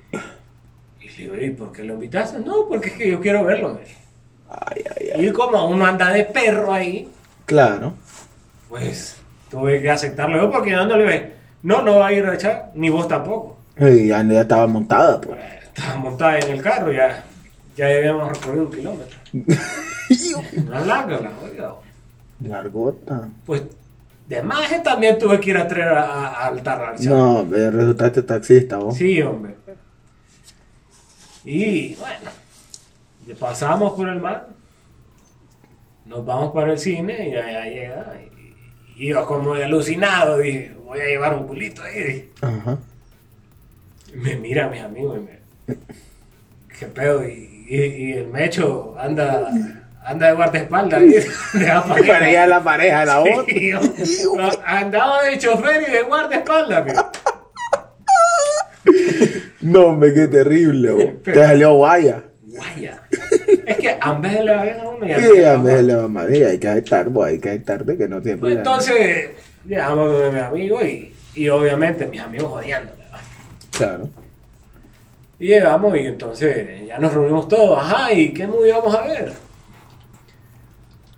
Y 1.00 1.08
le 1.08 1.16
digo, 1.16 1.36
¿y 1.38 1.50
por 1.52 1.72
qué 1.72 1.84
lo 1.84 1.94
invitaste? 1.94 2.40
No, 2.40 2.68
porque 2.68 2.90
es 2.90 2.94
que 2.96 3.10
yo 3.12 3.20
quiero 3.22 3.44
verlo. 3.46 3.76
me. 3.76 3.82
Ay, 4.50 4.84
ay, 5.00 5.10
ay. 5.16 5.28
Y 5.28 5.32
como 5.32 5.68
uno 5.70 5.86
anda 5.86 6.12
de 6.12 6.26
perro 6.26 6.74
ahí, 6.74 7.08
Claro. 7.46 7.94
pues 8.68 9.16
tuve 9.52 9.82
que 9.82 9.92
aceptarlo 9.92 10.38
yo 10.38 10.50
porque 10.50 10.72
yo 10.72 10.86
no. 10.86 10.96
No, 11.64 11.82
no 11.84 12.00
va 12.00 12.08
a 12.08 12.14
ir 12.14 12.26
a 12.26 12.34
echar, 12.34 12.72
ni 12.74 12.90
vos 12.90 13.08
tampoco. 13.08 13.58
Y 13.78 14.08
ya, 14.08 14.24
ya 14.24 14.42
estaba 14.42 14.66
montada, 14.66 15.22
pues. 15.22 15.38
Pues, 15.38 15.64
estaba 15.66 15.96
montada 15.98 16.40
en 16.40 16.52
el 16.52 16.62
carro, 16.62 16.92
ya, 16.92 17.24
ya 17.76 17.86
habíamos 17.86 18.30
recorrido 18.30 18.66
un 18.66 18.72
kilómetro. 18.72 19.20
Una 20.68 20.80
larga 20.82 21.20
la 21.20 21.32
jodida. 21.32 21.76
Largota. 22.42 23.30
Pues 23.46 23.64
de 24.28 24.42
maje 24.42 24.80
también 24.80 25.20
tuve 25.20 25.40
que 25.40 25.52
ir 25.52 25.58
a 25.58 25.68
traer 25.68 25.90
a, 25.90 26.28
a, 26.28 26.48
al 26.48 26.64
Tarracha. 26.64 27.10
No, 27.10 27.44
resultaste 27.44 28.24
taxista, 28.24 28.78
vos. 28.78 28.98
Sí, 28.98 29.22
hombre. 29.22 29.56
Y 31.44 31.96
bueno, 31.96 32.32
pasamos 33.40 33.94
por 33.94 34.08
el 34.10 34.20
mar, 34.20 34.48
nos 36.06 36.26
vamos 36.26 36.54
para 36.54 36.74
el 36.74 36.80
cine 36.80 37.30
y 37.30 37.36
allá 37.36 37.66
llega. 37.66 38.16
Y, 38.22 38.31
y 39.02 39.08
yo 39.10 39.26
como 39.26 39.56
de 39.56 39.64
alucinado 39.66 40.38
dije, 40.38 40.76
voy 40.86 41.00
a 41.00 41.06
llevar 41.06 41.34
un 41.34 41.48
culito 41.48 41.82
ahí. 41.82 42.04
dije. 42.04 42.30
Ajá. 42.42 42.78
Me 44.14 44.36
mira 44.36 44.68
mis 44.70 44.82
amigos 44.82 45.18
y 45.18 45.22
me... 45.22 45.76
¿Qué 46.78 46.86
pedo? 46.88 47.28
Y, 47.28 47.66
y, 47.68 47.76
y 47.82 48.14
el 48.14 48.28
mecho 48.28 48.96
anda, 49.00 49.50
anda 50.04 50.28
de 50.28 50.34
guardaespaldas 50.34 51.00
ahí, 51.02 51.10
de 51.54 51.66
la 51.68 51.86
Y 52.00 52.04
parecía 52.08 52.46
la 52.48 52.64
pareja 52.64 53.06
la 53.06 53.20
otra. 53.22 53.46
Sí, 53.48 53.72
yo- 53.72 54.50
andaba 54.66 55.24
de 55.24 55.38
chofer 55.38 55.84
y 55.88 55.92
de 55.92 56.02
guardaespaldas, 56.04 56.86
mira. 56.86 57.12
No, 59.62 59.82
hombre, 59.88 60.14
qué 60.14 60.28
terrible, 60.28 60.92
vos. 60.92 61.24
Te 61.24 61.36
salió 61.36 61.74
guaya. 61.76 62.24
Guaya. 62.44 63.02
Es 63.66 63.78
que 63.78 63.98
a 64.00 64.14
vez 64.14 64.44
le 64.44 64.56
va 64.56 64.64
bien 64.64 64.80
a 64.80 64.90
uno 64.90 65.06
y 65.06 65.10
Sí, 65.10 65.16
veces 65.30 65.46
a 65.46 65.58
no. 65.58 65.64
veces 65.64 65.84
le 65.84 65.96
va 65.96 66.08
mal. 66.08 66.34
Sí, 66.34 66.44
hay 66.44 66.58
que 66.60 66.78
estar, 66.78 67.10
vos, 67.10 67.26
hay 67.26 67.40
que 67.40 67.54
estar 67.54 67.86
de 67.86 67.98
que 67.98 68.08
no 68.08 68.22
siempre. 68.22 68.40
Pues 68.42 68.58
entonces, 68.58 69.30
llegamos 69.66 70.22
con 70.22 70.34
mis 70.34 70.44
amigos 70.44 70.84
y, 70.86 71.14
y 71.36 71.50
obviamente 71.50 72.06
mis 72.08 72.22
amigos 72.22 72.50
jodiéndome. 72.52 73.04
¿va? 73.14 73.20
Claro. 73.78 74.10
Y 75.40 75.48
llegamos 75.48 75.96
y 75.98 76.00
entonces 76.06 76.88
ya 76.88 77.00
nos 77.00 77.14
reunimos 77.14 77.48
todos. 77.48 77.78
Ajá, 77.80 78.14
¿y 78.14 78.34
qué 78.34 78.46
movie 78.48 78.72
vamos 78.74 78.96
a 78.96 79.02
ver? 79.08 79.34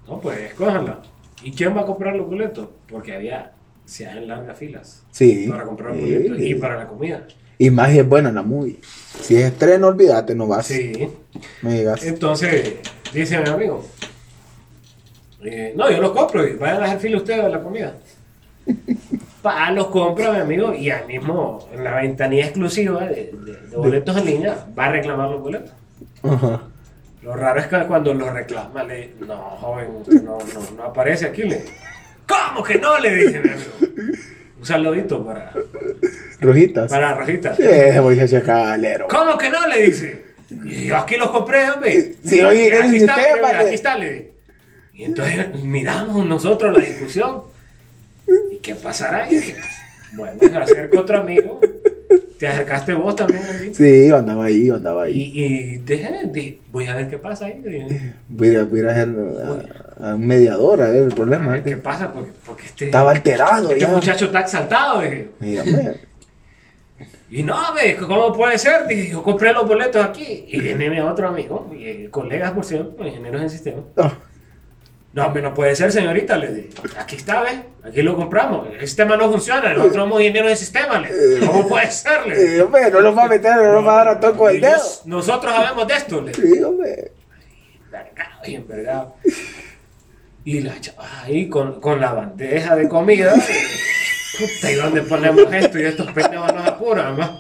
No, 0.08 0.20
pues 0.20 0.38
escójanla. 0.40 1.00
¿Y 1.44 1.52
quién 1.52 1.76
va 1.76 1.82
a 1.82 1.86
comprar 1.86 2.16
los 2.16 2.28
boletos? 2.28 2.70
Porque 2.90 3.14
había, 3.16 3.52
se 3.86 4.08
hacen 4.08 4.28
largas 4.28 4.58
filas 4.58 5.04
Sí. 5.12 5.48
para 5.50 5.64
comprar 5.66 5.94
Sí. 5.96 6.02
boletos 6.02 6.40
y 6.40 6.56
para 6.56 6.78
la 6.78 6.88
comida. 6.88 7.26
Y 7.64 7.72
más 7.72 7.92
si 7.92 8.00
es 8.00 8.08
buena 8.10 8.30
la 8.30 8.42
movie. 8.42 8.78
Si 9.22 9.38
es 9.38 9.46
estreno, 9.46 9.88
olvídate, 9.88 10.36
no 10.36 10.48
vas. 10.48 10.66
Sí. 10.68 11.08
Me 11.62 11.76
digas. 11.80 12.04
Entonces, 12.04 12.74
dice 13.14 13.40
mi 13.40 13.48
amigo, 13.48 13.86
eh, 15.44 15.74
no, 15.74 15.90
yo 15.90 16.02
los 16.02 16.12
compro 16.12 16.46
y 16.46 16.56
vayan 16.58 16.82
a 16.84 16.86
hacer 16.88 17.00
fila 17.00 17.18
ustedes 17.18 17.40
a 17.46 17.48
la 17.48 17.64
comida. 17.64 17.94
Pa, 19.42 19.72
los 19.72 19.88
compra 19.88 20.32
mi 20.34 20.40
amigo 20.40 20.74
y 20.74 20.90
ahí 20.90 21.08
mismo 21.08 21.70
en 21.74 21.86
la 21.86 21.96
ventanilla 21.96 22.46
exclusiva 22.46 23.06
de, 23.06 23.32
de- 23.34 23.68
de 23.70 23.78
boletos 23.78 24.18
en 24.18 24.26
línea 24.26 24.66
va 24.78 24.86
a 24.88 24.92
reclamar 24.92 25.30
los 25.30 25.42
boletos. 25.42 25.72
Ajá. 26.24 26.64
Lo 27.22 27.34
raro 27.36 27.62
es 27.62 27.68
que 27.68 27.78
cuando 27.88 28.14
lo 28.14 28.30
reclama 28.30 28.84
le 28.84 29.14
no, 29.26 29.36
joven, 29.38 29.88
usted 30.02 30.22
no, 30.22 30.38
no, 30.38 30.76
no 30.78 30.84
aparece 30.84 31.28
aquí. 31.28 31.44
Le, 31.44 31.64
¿Cómo 32.28 32.62
que 32.62 32.76
no? 32.78 33.00
Le 33.00 33.16
dije 33.16 33.40
mi 33.40 33.50
amigo. 33.50 34.14
Un 34.64 34.68
saludito 34.68 35.26
para, 35.26 35.52
Rojitas. 36.40 36.90
para 36.90 37.16
Rojita. 37.16 37.54
Sí, 37.54 37.64
muchacho. 37.64 38.42
¿Cómo 39.10 39.38
que 39.38 39.50
no? 39.50 39.68
Le 39.68 39.82
dice. 39.84 40.24
Y 40.64 40.86
yo 40.86 40.96
aquí 40.96 41.18
los 41.18 41.32
compré, 41.32 41.70
hombre. 41.70 42.14
Sí, 42.24 42.40
oye, 42.42 42.74
aquí 42.74 42.96
está, 42.96 43.16
aquí 43.60 43.76
está, 43.76 43.98
le. 43.98 44.32
Y 44.94 45.04
entonces 45.04 45.48
miramos 45.66 46.26
nosotros 46.26 46.78
la 46.78 46.80
discusión. 46.86 47.42
¿Y 48.54 48.60
qué 48.60 48.74
pasará? 48.76 49.30
Y 49.30 49.36
dije, 49.36 49.56
bueno, 50.14 50.40
se 50.40 50.56
acerca 50.56 50.98
otro 51.02 51.18
amigo. 51.20 51.60
Te 52.40 52.48
acercaste 52.48 52.94
vos 52.94 53.18
también, 53.18 53.44
amigo. 53.46 53.74
Sí, 53.76 54.08
yo 54.08 54.16
andaba 54.18 54.46
ahí, 54.46 54.68
yo 54.68 54.76
andaba 54.76 55.04
ahí. 55.04 55.14
Y, 55.36 55.44
y 55.44 55.78
dije, 55.80 56.10
di- 56.32 56.62
voy 56.72 56.88
a 56.88 56.96
ver 56.96 57.10
qué 57.10 57.18
pasa 57.18 57.48
ahí. 57.48 57.62
Voy 58.30 58.56
a, 58.56 58.64
voy 58.64 58.80
a 58.80 58.92
hacer 58.92 59.10
a, 60.00 60.16
un 60.16 60.26
mediador 60.28 60.82
a 60.82 60.88
ver 60.90 61.04
el 61.04 61.14
problema. 61.14 61.62
¿Qué 61.64 61.78
pasa? 61.78 62.12
Porque, 62.12 62.32
porque 62.46 62.66
este, 62.66 62.86
Estaba 62.86 63.12
alterado 63.12 63.70
este 63.70 63.80
ya. 63.82 63.88
muchacho 63.90 64.26
está 64.26 64.40
exaltado. 64.42 65.02
Dije. 65.02 65.30
Mírame. 65.40 65.96
Y 67.30 67.42
no, 67.42 67.58
ve, 67.74 67.98
¿cómo 67.98 68.32
puede 68.32 68.60
ser? 68.60 68.86
Dije, 68.86 69.10
yo 69.12 69.24
compré 69.24 69.54
los 69.54 69.68
boletos 69.68 70.06
aquí. 70.06 70.46
Y 70.48 70.60
viene 70.60 70.90
mi 70.90 71.00
otro 71.00 71.28
amigo, 71.30 71.68
y, 71.76 71.84
eh, 71.86 72.08
colegas, 72.12 72.52
por 72.52 72.64
cierto, 72.64 73.04
ingenieros 73.04 73.42
en 73.42 73.50
sistema. 73.50 73.82
Ah, 73.98 74.14
No, 75.14 75.26
hombre, 75.28 75.42
no 75.42 75.52
puede 75.54 75.76
ser, 75.76 75.92
señorita. 75.92 76.38
Le 76.38 76.54
dije, 76.54 76.70
aquí 77.00 77.16
está, 77.16 77.42
¿ves? 77.42 77.56
Aquí 77.84 78.04
lo 78.04 78.16
compramos. 78.16 78.68
El 78.72 78.82
sistema 78.88 79.18
no 79.18 79.32
funciona. 79.32 79.70
Nosotros 79.74 79.96
somos 79.96 80.22
ingenieros 80.22 80.50
de 80.52 80.56
sistema. 80.58 81.00
Le 81.00 81.12
dije, 81.12 81.48
¿Cómo 81.48 81.68
puede 81.68 81.90
ser? 81.90 82.28
Le 82.28 82.36
dije. 82.38 82.58
eh, 82.58 82.62
hombre, 82.62 82.92
no 82.92 83.00
lo 83.02 83.16
va 83.16 83.24
a 83.24 83.28
meter, 83.28 83.56
no 83.56 83.74
lo 83.74 83.84
va 83.84 83.94
a 83.94 84.06
dar 84.06 84.08
a 84.10 84.20
todo 84.20 84.38
con 84.38 84.52
el 84.54 84.62
dedo. 84.62 84.82
Nosotros 85.06 85.54
sabemos 85.56 85.88
de 85.88 85.94
esto. 85.96 86.22
Le 86.22 86.32
dije, 86.34 86.48
Sí, 86.56 86.64
hombre. 86.64 87.12
envergado 87.86 88.44
envergado. 88.46 89.16
Y 90.46 90.60
la 90.62 90.80
chava 90.82 91.24
ahí 91.24 91.48
con, 91.48 91.80
con 91.80 92.02
la 92.02 92.14
bandeja 92.14 92.76
de 92.76 92.90
comida. 92.90 93.34
Puta, 93.34 94.72
¿y 94.72 94.76
dónde 94.76 95.02
ponemos 95.04 95.54
esto? 95.54 95.80
Y 95.80 95.84
estos 95.84 96.12
pendejos 96.12 96.54
nos 96.54 96.68
apuran, 96.68 97.18
¿no? 97.18 97.40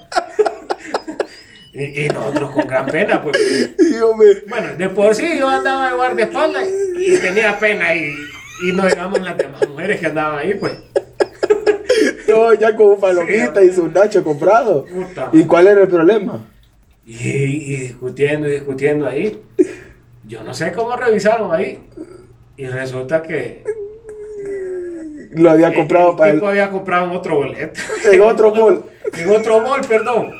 Y, 1.73 2.05
y 2.05 2.07
nosotros 2.07 2.51
con 2.51 2.67
gran 2.67 2.85
pena, 2.85 3.21
pues. 3.21 3.37
Sí, 3.77 3.95
hombre. 3.99 4.43
Bueno, 4.47 4.75
de 4.77 4.89
por 4.89 5.13
sí 5.15 5.37
yo 5.37 5.49
andaba 5.49 5.89
de 5.89 5.95
guardaespaldas 5.95 6.67
y 6.97 7.17
tenía 7.17 7.57
pena 7.59 7.95
y, 7.95 8.13
y 8.67 8.71
no 8.73 8.85
digamos 8.85 9.19
las 9.21 9.35
demás 9.37 9.67
mujeres 9.67 9.99
que 9.99 10.05
andaban 10.05 10.39
ahí, 10.39 10.53
pues. 10.53 10.73
Todo 12.27 12.53
ya 12.53 12.75
con 12.75 12.87
un 12.87 12.99
palomita 12.99 13.63
y 13.63 13.73
su 13.73 13.87
nacho 13.87 14.23
comprado. 14.23 14.85
Puta. 14.85 15.29
¿Y 15.33 15.43
cuál 15.43 15.67
era 15.67 15.81
el 15.81 15.87
problema? 15.87 16.45
Y, 17.05 17.15
y 17.15 17.75
discutiendo 17.77 18.47
y 18.47 18.51
discutiendo 18.51 19.07
ahí. 19.07 19.41
Yo 20.25 20.43
no 20.43 20.53
sé 20.53 20.71
cómo 20.71 20.95
revisaron 20.95 21.53
ahí. 21.53 21.79
Y 22.57 22.67
resulta 22.67 23.21
que 23.23 23.63
Lo 25.31 25.49
había 25.51 25.73
comprado 25.73 26.11
el 26.11 26.15
para 26.17 26.29
el, 26.31 26.35
tipo 26.37 26.47
había 26.47 26.69
comprado 26.69 27.05
en 27.05 27.11
otro 27.11 27.35
boleto. 27.37 27.79
en 28.11 28.21
otro 28.21 28.53
mall. 28.55 28.83
En 29.15 29.29
otro 29.29 29.59
mall, 29.61 29.81
perdón. 29.87 30.31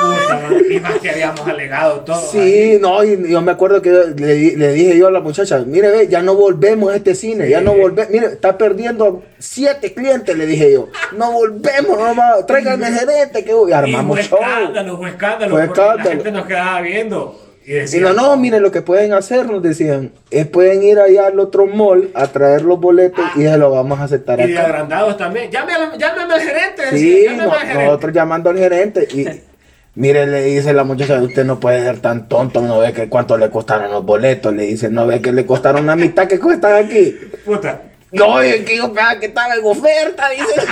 Puta, 0.00 0.40
y 0.70 0.80
más 0.80 0.98
que 0.98 1.10
habíamos 1.10 1.46
alegado 1.46 2.00
todo. 2.00 2.20
Sí, 2.30 2.78
no, 2.80 3.04
y 3.04 3.30
yo 3.30 3.42
me 3.42 3.52
acuerdo 3.52 3.82
que 3.82 3.90
le, 3.90 4.34
di- 4.34 4.56
le 4.56 4.72
dije 4.72 4.96
yo 4.98 5.08
a 5.08 5.10
la 5.10 5.20
muchacha, 5.20 5.58
mire, 5.66 5.90
ve, 5.90 6.08
ya 6.08 6.22
no 6.22 6.34
volvemos 6.34 6.92
a 6.92 6.96
este 6.96 7.14
cine, 7.14 7.48
ya 7.50 7.60
no 7.60 7.74
volvemos, 7.74 8.10
mire, 8.10 8.26
está 8.26 8.56
perdiendo 8.56 9.22
siete 9.38 9.92
clientes, 9.92 10.36
le 10.36 10.46
dije 10.46 10.72
yo, 10.72 10.88
no 11.12 11.32
volvemos, 11.32 11.98
no 12.16 12.44
tráiganme 12.46 12.86
gerente, 12.92 13.44
que 13.44 13.52
y 13.52 13.70
Y 13.70 13.72
armamos 13.72 14.18
fue 14.18 14.26
show. 14.28 14.38
escándalo, 14.40 14.96
fue 14.98 15.08
escándalo. 15.10 15.54
Fue 15.54 15.64
escándalo. 15.64 15.98
La 15.98 16.10
gente 16.10 16.32
nos 16.32 16.46
quedaba 16.46 16.80
viendo. 16.80 17.49
Y 17.70 17.74
Y 17.74 17.76
decía, 17.76 18.00
no, 18.00 18.12
no, 18.14 18.36
mire, 18.36 18.58
lo 18.58 18.72
que 18.72 18.82
pueden 18.82 19.12
hacer, 19.12 19.46
nos 19.46 19.62
decían, 19.62 20.10
es 20.32 20.44
pueden 20.48 20.82
ir 20.82 20.98
allá 20.98 21.26
al 21.28 21.38
otro 21.38 21.66
mall 21.68 22.10
a 22.14 22.26
traer 22.26 22.62
los 22.62 22.80
boletos 22.80 23.24
y 23.36 23.42
se 23.42 23.56
los 23.56 23.70
vamos 23.72 24.00
a 24.00 24.04
aceptar 24.04 24.40
Y 24.40 24.48
de 24.50 24.58
acá. 24.58 24.66
agrandados 24.66 25.16
también. 25.16 25.52
Llame 25.52 25.74
al- 25.74 25.96
llámeme 25.96 26.34
al 26.34 26.40
gerente. 26.40 26.82
Sí, 26.90 27.22
llámeme 27.26 27.44
no- 27.44 27.52
al 27.52 27.58
gerente. 27.60 27.84
nosotros 27.84 28.12
llamando 28.12 28.50
al 28.50 28.58
gerente 28.58 29.06
y 29.14 29.24
mire, 29.94 30.26
le 30.26 30.42
dice 30.42 30.72
la 30.72 30.82
muchacha, 30.82 31.22
usted 31.22 31.44
no 31.44 31.60
puede 31.60 31.80
ser 31.84 32.00
tan 32.00 32.28
tonto, 32.28 32.60
no 32.60 32.80
ve 32.80 32.92
que 32.92 33.08
cuánto 33.08 33.38
le 33.38 33.50
costaron 33.50 33.92
los 33.92 34.04
boletos, 34.04 34.52
le 34.52 34.64
dice, 34.64 34.88
no 34.90 35.06
ve 35.06 35.20
que 35.22 35.30
le 35.30 35.46
costaron 35.46 35.86
la 35.86 35.94
mitad 35.94 36.26
que 36.26 36.40
cuestan 36.40 36.84
aquí. 36.86 37.16
Puta, 37.44 37.82
No, 38.10 38.40
es 38.42 38.64
que 38.64 38.78
yo 38.78 38.92
que 39.20 39.26
estaba 39.26 39.54
en 39.54 39.64
oferta, 39.64 40.28
dice. 40.30 40.66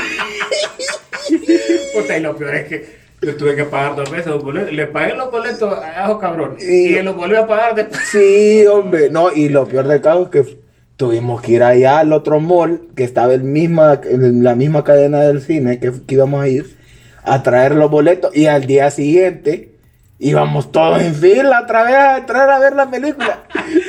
puta, 1.94 2.16
y 2.16 2.20
lo 2.20 2.34
peor 2.36 2.54
es 2.56 2.66
que 2.68 2.98
yo 3.20 3.36
tuve 3.36 3.56
que 3.56 3.64
pagar 3.64 3.96
dos 3.96 4.10
veces 4.10 4.26
los 4.28 4.42
boletos. 4.44 4.72
Le 4.72 4.86
pagué 4.86 5.14
los 5.14 5.30
boletos 5.30 5.78
a 5.78 6.04
esos 6.04 6.18
cabrones. 6.18 6.62
Y- 6.62 6.96
Y, 6.98 7.02
los 7.02 7.16
volvió 7.16 7.40
a 7.40 7.46
pagar 7.46 7.74
después. 7.74 8.00
Sí, 8.10 8.64
hombre, 8.66 9.10
no, 9.10 9.32
y 9.32 9.48
lo 9.48 9.66
peor 9.66 9.86
del 9.88 10.00
caso 10.00 10.24
es 10.24 10.28
que 10.30 10.58
tuvimos 10.96 11.40
que 11.42 11.52
ir 11.52 11.62
allá 11.62 11.98
al 12.00 12.12
otro 12.12 12.40
mall, 12.40 12.88
que 12.96 13.04
estaba 13.04 13.34
en, 13.34 13.52
misma, 13.52 14.00
en 14.04 14.42
la 14.44 14.54
misma 14.54 14.82
cadena 14.84 15.20
del 15.20 15.40
cine 15.42 15.78
que, 15.78 15.92
que 16.06 16.14
íbamos 16.14 16.42
a 16.42 16.48
ir, 16.48 16.76
a 17.24 17.42
traer 17.42 17.74
los 17.74 17.90
boletos 17.90 18.34
y 18.36 18.46
al 18.46 18.66
día 18.66 18.90
siguiente 18.90 19.74
íbamos 20.20 20.72
todos 20.72 21.00
en 21.00 21.14
fila 21.14 21.60
otra 21.62 21.84
vez 21.84 21.94
a 21.94 22.16
entrar 22.18 22.50
a 22.50 22.58
ver 22.58 22.74
la 22.74 22.90
película. 22.90 23.44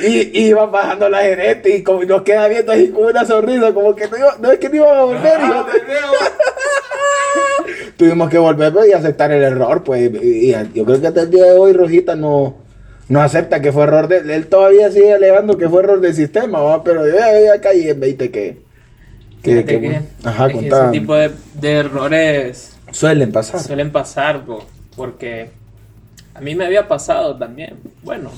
Y, 0.06 0.30
y 0.38 0.46
iban 0.48 0.70
bajando 0.70 1.08
la 1.08 1.22
gerente 1.22 1.74
y 1.76 1.82
como 1.82 2.04
nos 2.04 2.22
queda 2.22 2.46
viendo 2.48 2.70
así 2.72 2.90
con 2.90 3.06
una 3.06 3.24
sonrisa, 3.24 3.72
como 3.74 3.94
que 3.96 4.06
no, 4.08 4.16
iba- 4.16 4.36
no 4.40 4.52
es 4.52 4.58
que 4.60 4.68
no 4.68 4.76
iban 4.76 4.96
a 4.98 5.02
volver. 5.02 5.32
Ah, 5.40 5.46
hijo 5.46 5.64
de- 5.64 5.78
de 5.80 6.00
nuevo. 6.00 6.14
Tuvimos 8.00 8.30
que 8.30 8.38
volver 8.38 8.72
pues, 8.72 8.88
y 8.88 8.92
aceptar 8.92 9.30
el 9.30 9.42
error, 9.42 9.84
pues. 9.84 10.10
Y, 10.22 10.50
y 10.50 10.56
yo 10.74 10.84
creo 10.86 11.00
que 11.00 11.06
hasta 11.06 11.20
el 11.20 11.30
día 11.30 11.44
de 11.44 11.52
hoy 11.52 11.74
Rojita 11.74 12.16
no, 12.16 12.56
no 13.08 13.20
acepta 13.20 13.60
que 13.60 13.72
fue 13.72 13.82
error 13.82 14.08
de 14.08 14.34
él. 14.34 14.46
Todavía 14.46 14.90
sigue 14.90 15.12
alegando 15.12 15.58
que 15.58 15.68
fue 15.68 15.82
error 15.82 16.00
del 16.00 16.14
sistema, 16.14 16.60
¿va? 16.62 16.82
pero 16.82 17.06
ya, 17.06 17.38
ya 17.38 17.60
caí 17.60 17.88
en 17.90 18.00
20 18.00 18.30
que. 18.30 18.62
que, 19.42 19.64
que- 19.66 19.80
que- 19.80 20.00
ajá, 20.24 20.46
es 20.46 20.56
ese 20.62 20.88
tipo 20.92 21.14
de, 21.14 21.30
de 21.60 21.72
errores 21.72 22.76
Suelen 22.90 23.32
pasar. 23.32 23.60
suelen 23.60 23.92
pasar, 23.92 24.44
bo, 24.46 24.64
porque 24.96 25.50
a 26.34 26.40
mí 26.40 26.54
me 26.54 26.64
había 26.64 26.88
pasado 26.88 27.36
también. 27.36 27.74
Bueno, 28.02 28.30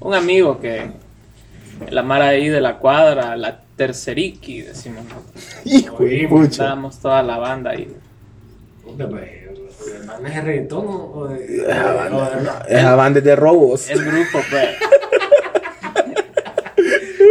un 0.00 0.14
amigo 0.14 0.60
que 0.60 0.90
la 1.90 2.02
mara 2.02 2.28
ahí 2.28 2.48
de 2.48 2.60
la 2.62 2.78
cuadra, 2.78 3.36
la 3.36 3.60
terceriqui, 3.76 4.62
decimos. 4.62 5.04
Hijo. 5.66 6.02
Estábamos 6.42 6.98
toda 7.00 7.22
la 7.22 7.36
banda 7.36 7.70
ahí. 7.72 7.88
Puta, 8.84 9.08
pues, 9.08 9.30
¿el 10.00 10.06
man 10.06 10.26
es 10.26 10.34
de 10.34 10.40
reggaetón 10.40 10.86
o 10.88 11.26
de, 11.28 11.44
Esa 11.44 11.90
de- 11.90 11.94
banda, 11.94 12.16
o 12.16 12.30
de 12.30 12.44
rap? 12.44 12.64
esa 12.68 12.94
banda 12.94 13.18
es 13.18 13.24
de 13.24 13.36
robos. 13.36 13.90
El 13.90 14.04
grupo, 14.04 14.38
pues. 14.50 14.68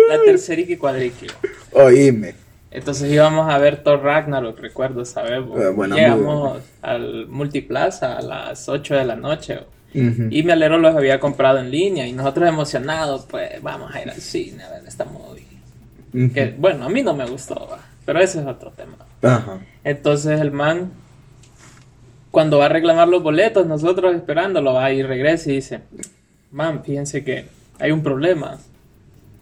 la 0.09 0.21
terceriqui 0.25 0.77
cuadriqui. 0.77 1.27
Oíme. 1.71 2.35
Entonces 2.71 3.11
íbamos 3.11 3.51
a 3.53 3.57
ver 3.59 3.83
Thor 3.83 4.01
Ragnarok, 4.01 4.59
recuerdo 4.59 5.03
bo. 5.45 5.85
Eh, 5.85 5.89
Llegamos 5.89 6.59
al 6.81 7.27
Multiplaza 7.27 8.17
a 8.17 8.21
las 8.21 8.67
8 8.67 8.95
de 8.95 9.05
la 9.05 9.15
noche. 9.15 9.59
Y 9.93 10.41
mi 10.41 10.51
alero 10.51 10.79
los 10.79 10.95
había 10.95 11.19
comprado 11.19 11.59
en 11.59 11.69
línea 11.69 12.07
y 12.07 12.13
nosotros 12.13 12.49
emocionados, 12.49 13.27
pues 13.29 13.61
vamos 13.61 13.93
a 13.93 14.01
ir 14.01 14.09
al 14.09 14.19
cine 14.19 14.63
a 14.63 14.71
ver 14.71 14.81
esta 14.87 15.05
movie. 15.05 15.45
Que, 16.33 16.55
bueno, 16.57 16.85
a 16.85 16.89
mí 16.89 17.03
no 17.03 17.13
me 17.13 17.27
gustó, 17.27 17.53
va, 17.71 17.79
pero 18.03 18.19
ese 18.19 18.39
es 18.39 18.47
otro 18.47 18.71
tema. 18.71 18.95
Ajá. 19.21 19.59
Entonces 19.83 20.41
el 20.41 20.51
man, 20.51 20.91
cuando 22.33 22.57
va 22.57 22.65
a 22.65 22.69
reclamar 22.69 23.07
los 23.07 23.21
boletos, 23.21 23.67
nosotros 23.67 24.15
esperándolo, 24.15 24.73
va 24.73 24.91
y 24.91 25.03
regresa 25.03 25.51
y 25.51 25.55
dice, 25.57 25.81
man, 26.49 26.83
fíjense 26.83 27.23
que 27.23 27.45
hay 27.79 27.91
un 27.91 28.01
problema. 28.01 28.57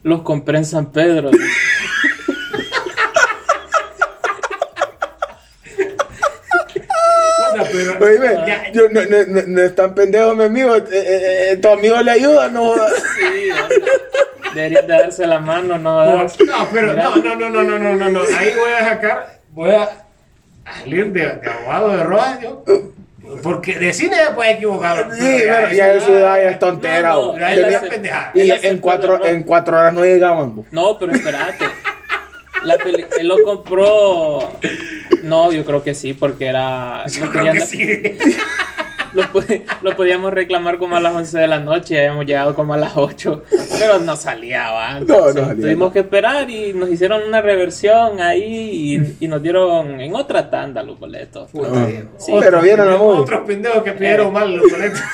Los 0.03 0.23
compré 0.23 0.57
en 0.57 0.65
San 0.65 0.91
Pedro. 0.91 1.31
Oíme, 8.01 8.33
Ya- 8.47 8.71
yo, 8.71 8.89
no, 8.89 9.01
no, 9.05 9.17
no, 9.27 9.41
no 9.47 9.61
es 9.61 9.75
tan 9.75 9.93
pendejo 9.93 10.35
mi 10.35 10.45
amigo. 10.45 10.75
eh, 10.75 10.83
eh, 10.91 11.47
eh, 11.51 11.57
tu 11.57 11.67
amigo 11.69 12.01
le 12.01 12.11
ayuda, 12.11 12.47
no. 12.49 12.73
Sí, 13.15 13.49
hombre. 13.51 13.91
Deberían 14.53 14.87
de 14.87 14.93
darse 14.93 15.25
la 15.27 15.39
mano, 15.39 15.77
no. 15.77 16.23
No, 16.23 16.27
pero 16.73 16.87
Mira. 16.91 17.03
no, 17.03 17.15
no, 17.17 17.35
no, 17.35 17.49
no, 17.49 17.63
no, 17.63 17.79
no, 17.79 17.95
no, 17.95 18.09
no. 18.09 18.19
Ahí 18.37 18.53
voy 18.57 18.71
a 18.77 18.89
sacar, 18.89 19.39
voy 19.51 19.71
a 19.71 19.89
salir 20.65 21.11
de, 21.11 21.21
de 21.21 21.49
abogado 21.49 21.89
de 21.97 22.03
rojas, 22.03 22.39
yo. 22.41 22.63
Porque 23.43 23.79
de 23.79 23.93
cine 23.93 24.15
se 24.17 24.31
puede 24.33 24.51
equivocar. 24.53 25.09
Sí, 25.17 25.21
bueno, 25.47 25.71
ya 25.73 25.93
eso 25.93 26.19
ya 26.19 26.41
es 26.41 26.59
tontera. 26.59 27.09
No, 27.13 27.33
no. 27.33 27.37
Ya 27.39 27.53
es 27.53 27.75
hace- 27.75 27.87
pendeja. 27.87 28.31
Y 28.33 28.51
en 28.51 28.77
cuatro, 28.79 29.25
en 29.25 29.43
cuatro 29.43 29.77
horas 29.77 29.93
no 29.93 30.03
llegaban. 30.03 30.55
bo. 30.55 30.65
No, 30.71 30.97
pero 30.99 31.13
espérate. 31.13 31.65
La 32.63 32.77
peli- 32.77 33.05
él 33.19 33.27
lo 33.27 33.41
compró. 33.43 34.51
No, 35.23 35.51
yo 35.51 35.63
creo 35.65 35.81
que 35.83 35.93
sí, 35.95 36.13
porque 36.13 36.45
era. 36.47 37.05
Yo 37.07 37.25
lo, 37.25 37.31
creo 37.31 37.53
que 37.53 37.61
sí. 37.61 38.17
Lo, 39.13 39.23
pu- 39.23 39.63
lo 39.81 39.95
podíamos 39.95 40.33
reclamar 40.33 40.77
como 40.77 40.95
a 40.95 40.99
las 40.99 41.13
11 41.13 41.37
de 41.39 41.47
la 41.47 41.59
noche 41.59 41.95
y 41.95 41.97
habíamos 41.97 42.25
llegado 42.25 42.55
como 42.55 42.73
a 42.73 42.77
las 42.77 42.95
8. 42.95 43.43
Pero 43.79 43.99
no 43.99 44.15
salía, 44.15 44.71
¿va? 44.71 44.97
Entonces, 44.97 45.43
salía, 45.45 45.61
Tuvimos 45.61 45.89
no. 45.89 45.93
que 45.93 45.99
esperar 45.99 46.49
y 46.49 46.73
nos 46.73 46.89
hicieron 46.89 47.21
una 47.27 47.41
reversión 47.41 48.19
ahí 48.21 48.43
y, 49.19 49.25
y 49.25 49.27
nos 49.27 49.41
dieron 49.41 49.99
en 50.01 50.15
otra 50.15 50.49
tanda 50.49 50.81
los 50.83 50.99
boletos. 50.99 51.49
Ah. 51.63 51.87
Sí. 52.17 52.31
Pero 52.39 52.61
vieron 52.61 52.97
movie. 52.97 53.21
Otros 53.21 53.41
pendejos 53.45 53.83
que 53.83 53.91
pidieron 53.93 54.31
mal 54.33 54.55
los 54.55 54.71
boletos. 54.71 55.01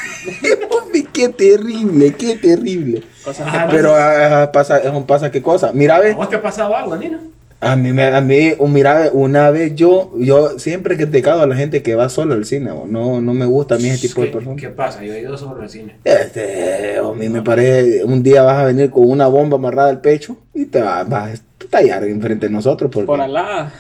Qué 1.14 1.30
terrible, 1.30 2.14
qué 2.14 2.36
terrible. 2.36 3.02
Cosas 3.24 3.48
Ah. 3.52 3.68
Pero 3.72 3.94
ah, 3.96 4.52
pasa, 4.52 4.78
es 4.78 4.92
un 4.92 5.06
pasa 5.08 5.32
qué 5.32 5.42
cosa. 5.42 5.72
Mira, 5.74 5.96
¿A 5.96 6.00
ve, 6.00 6.14
vos 6.14 6.30
te 6.30 6.38
pasaba 6.38 6.80
algo, 6.80 6.96
Nino? 6.96 7.18
A 7.60 7.76
mí, 7.76 7.92
me- 7.92 8.06
a 8.06 8.22
mí, 8.22 8.54
un- 8.60 8.72
mira, 8.72 9.10
una 9.14 9.50
vez 9.50 9.74
yo, 9.76 10.12
yo 10.18 10.60
siempre 10.60 10.94
he 10.94 10.98
criticado 10.98 11.42
a 11.42 11.48
la 11.48 11.56
gente 11.56 11.82
que 11.82 11.96
va 11.96 12.08
solo 12.10 12.36
al 12.36 12.46
cine, 12.46 12.72
bo. 12.72 12.86
no, 12.88 13.20
no 13.20 13.34
me 13.34 13.46
gusta 13.48 13.76
a 13.76 13.78
mí 13.80 13.90
ese 13.90 14.08
tipo 14.10 14.22
de 14.22 14.28
¿Qué, 14.28 14.34
personas. 14.34 14.62
¿Qué 14.62 14.70
pasa? 14.70 15.04
Yo 15.04 15.14
he 15.14 15.22
ido 15.22 15.38
sobre 15.38 15.64
el 15.64 15.70
cine. 15.70 15.96
Este, 16.04 16.98
a 16.98 17.12
mí 17.14 17.30
me 17.30 17.42
parece, 17.42 18.04
un 18.04 18.22
día 18.22 18.44
vas 18.44 18.60
a 18.60 18.66
venir 18.66 18.92
con 18.92 19.10
una 19.10 19.28
bomba 19.28 19.58
amarrada 19.58 19.90
al 19.90 20.02
pecho 20.02 20.38
y 20.54 20.66
te 20.66 20.82
vas, 20.82 21.08
vas 21.10 21.40
a 21.40 21.66
tallar 21.70 22.04
enfrente 22.04 22.46
de 22.48 22.54
nosotros 22.54 22.92
porque, 22.94 23.08
Por 23.08 23.22
Alá. 23.22 23.72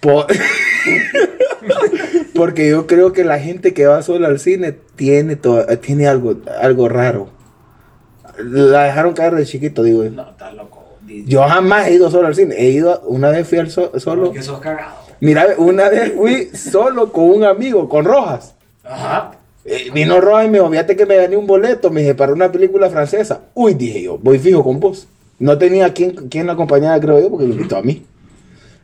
por- 0.00 0.26
porque 2.34 2.68
yo 2.68 2.86
creo 2.86 3.12
que 3.12 3.24
la 3.24 3.38
gente 3.38 3.74
que 3.74 3.86
va 3.86 4.02
sola 4.02 4.28
al 4.28 4.38
cine 4.38 4.72
tiene, 4.96 5.36
to- 5.36 5.66
tiene 5.78 6.06
algo, 6.06 6.36
algo 6.60 6.88
raro. 6.88 7.30
La 8.38 8.84
dejaron 8.84 9.14
caer 9.14 9.34
de 9.34 9.46
chiquito, 9.46 9.82
digo. 9.82 10.04
No, 10.04 10.30
estás 10.30 10.54
loco. 10.54 10.73
Yo 11.26 11.42
jamás 11.42 11.88
he 11.88 11.94
ido 11.94 12.10
solo 12.10 12.26
al 12.28 12.34
cine. 12.34 12.54
He 12.58 12.70
ido, 12.70 13.00
una 13.06 13.30
vez 13.30 13.46
fui 13.48 13.58
al 13.58 13.70
so- 13.70 13.98
solo. 14.00 14.32
Que 14.32 14.42
sos 14.42 14.58
cagado. 14.60 14.94
Mira, 15.20 15.46
una 15.58 15.88
vez 15.88 16.12
fui 16.14 16.50
solo 16.54 17.12
con 17.12 17.24
un 17.30 17.44
amigo, 17.44 17.88
con 17.88 18.04
Rojas. 18.04 18.54
Ajá. 18.82 19.32
Eh, 19.64 19.90
vino 19.94 20.20
Rojas 20.20 20.46
y 20.46 20.48
me 20.50 20.58
dijo, 20.58 20.70
fíjate 20.70 20.96
que 20.96 21.06
me 21.06 21.16
gané 21.16 21.36
un 21.36 21.46
boleto, 21.46 21.90
me 21.90 22.00
dije, 22.00 22.14
para 22.14 22.32
una 22.32 22.50
película 22.52 22.90
francesa. 22.90 23.40
Uy, 23.54 23.74
dije 23.74 24.02
yo, 24.02 24.18
voy 24.18 24.38
fijo 24.38 24.62
con 24.62 24.80
vos. 24.80 25.06
No 25.38 25.56
tenía 25.56 25.92
quien, 25.94 26.10
quien 26.28 26.46
la 26.46 26.52
acompañara, 26.52 27.00
creo 27.00 27.20
yo, 27.20 27.30
porque 27.30 27.46
me 27.46 27.54
invitó 27.54 27.76
a 27.76 27.82
mí. 27.82 28.04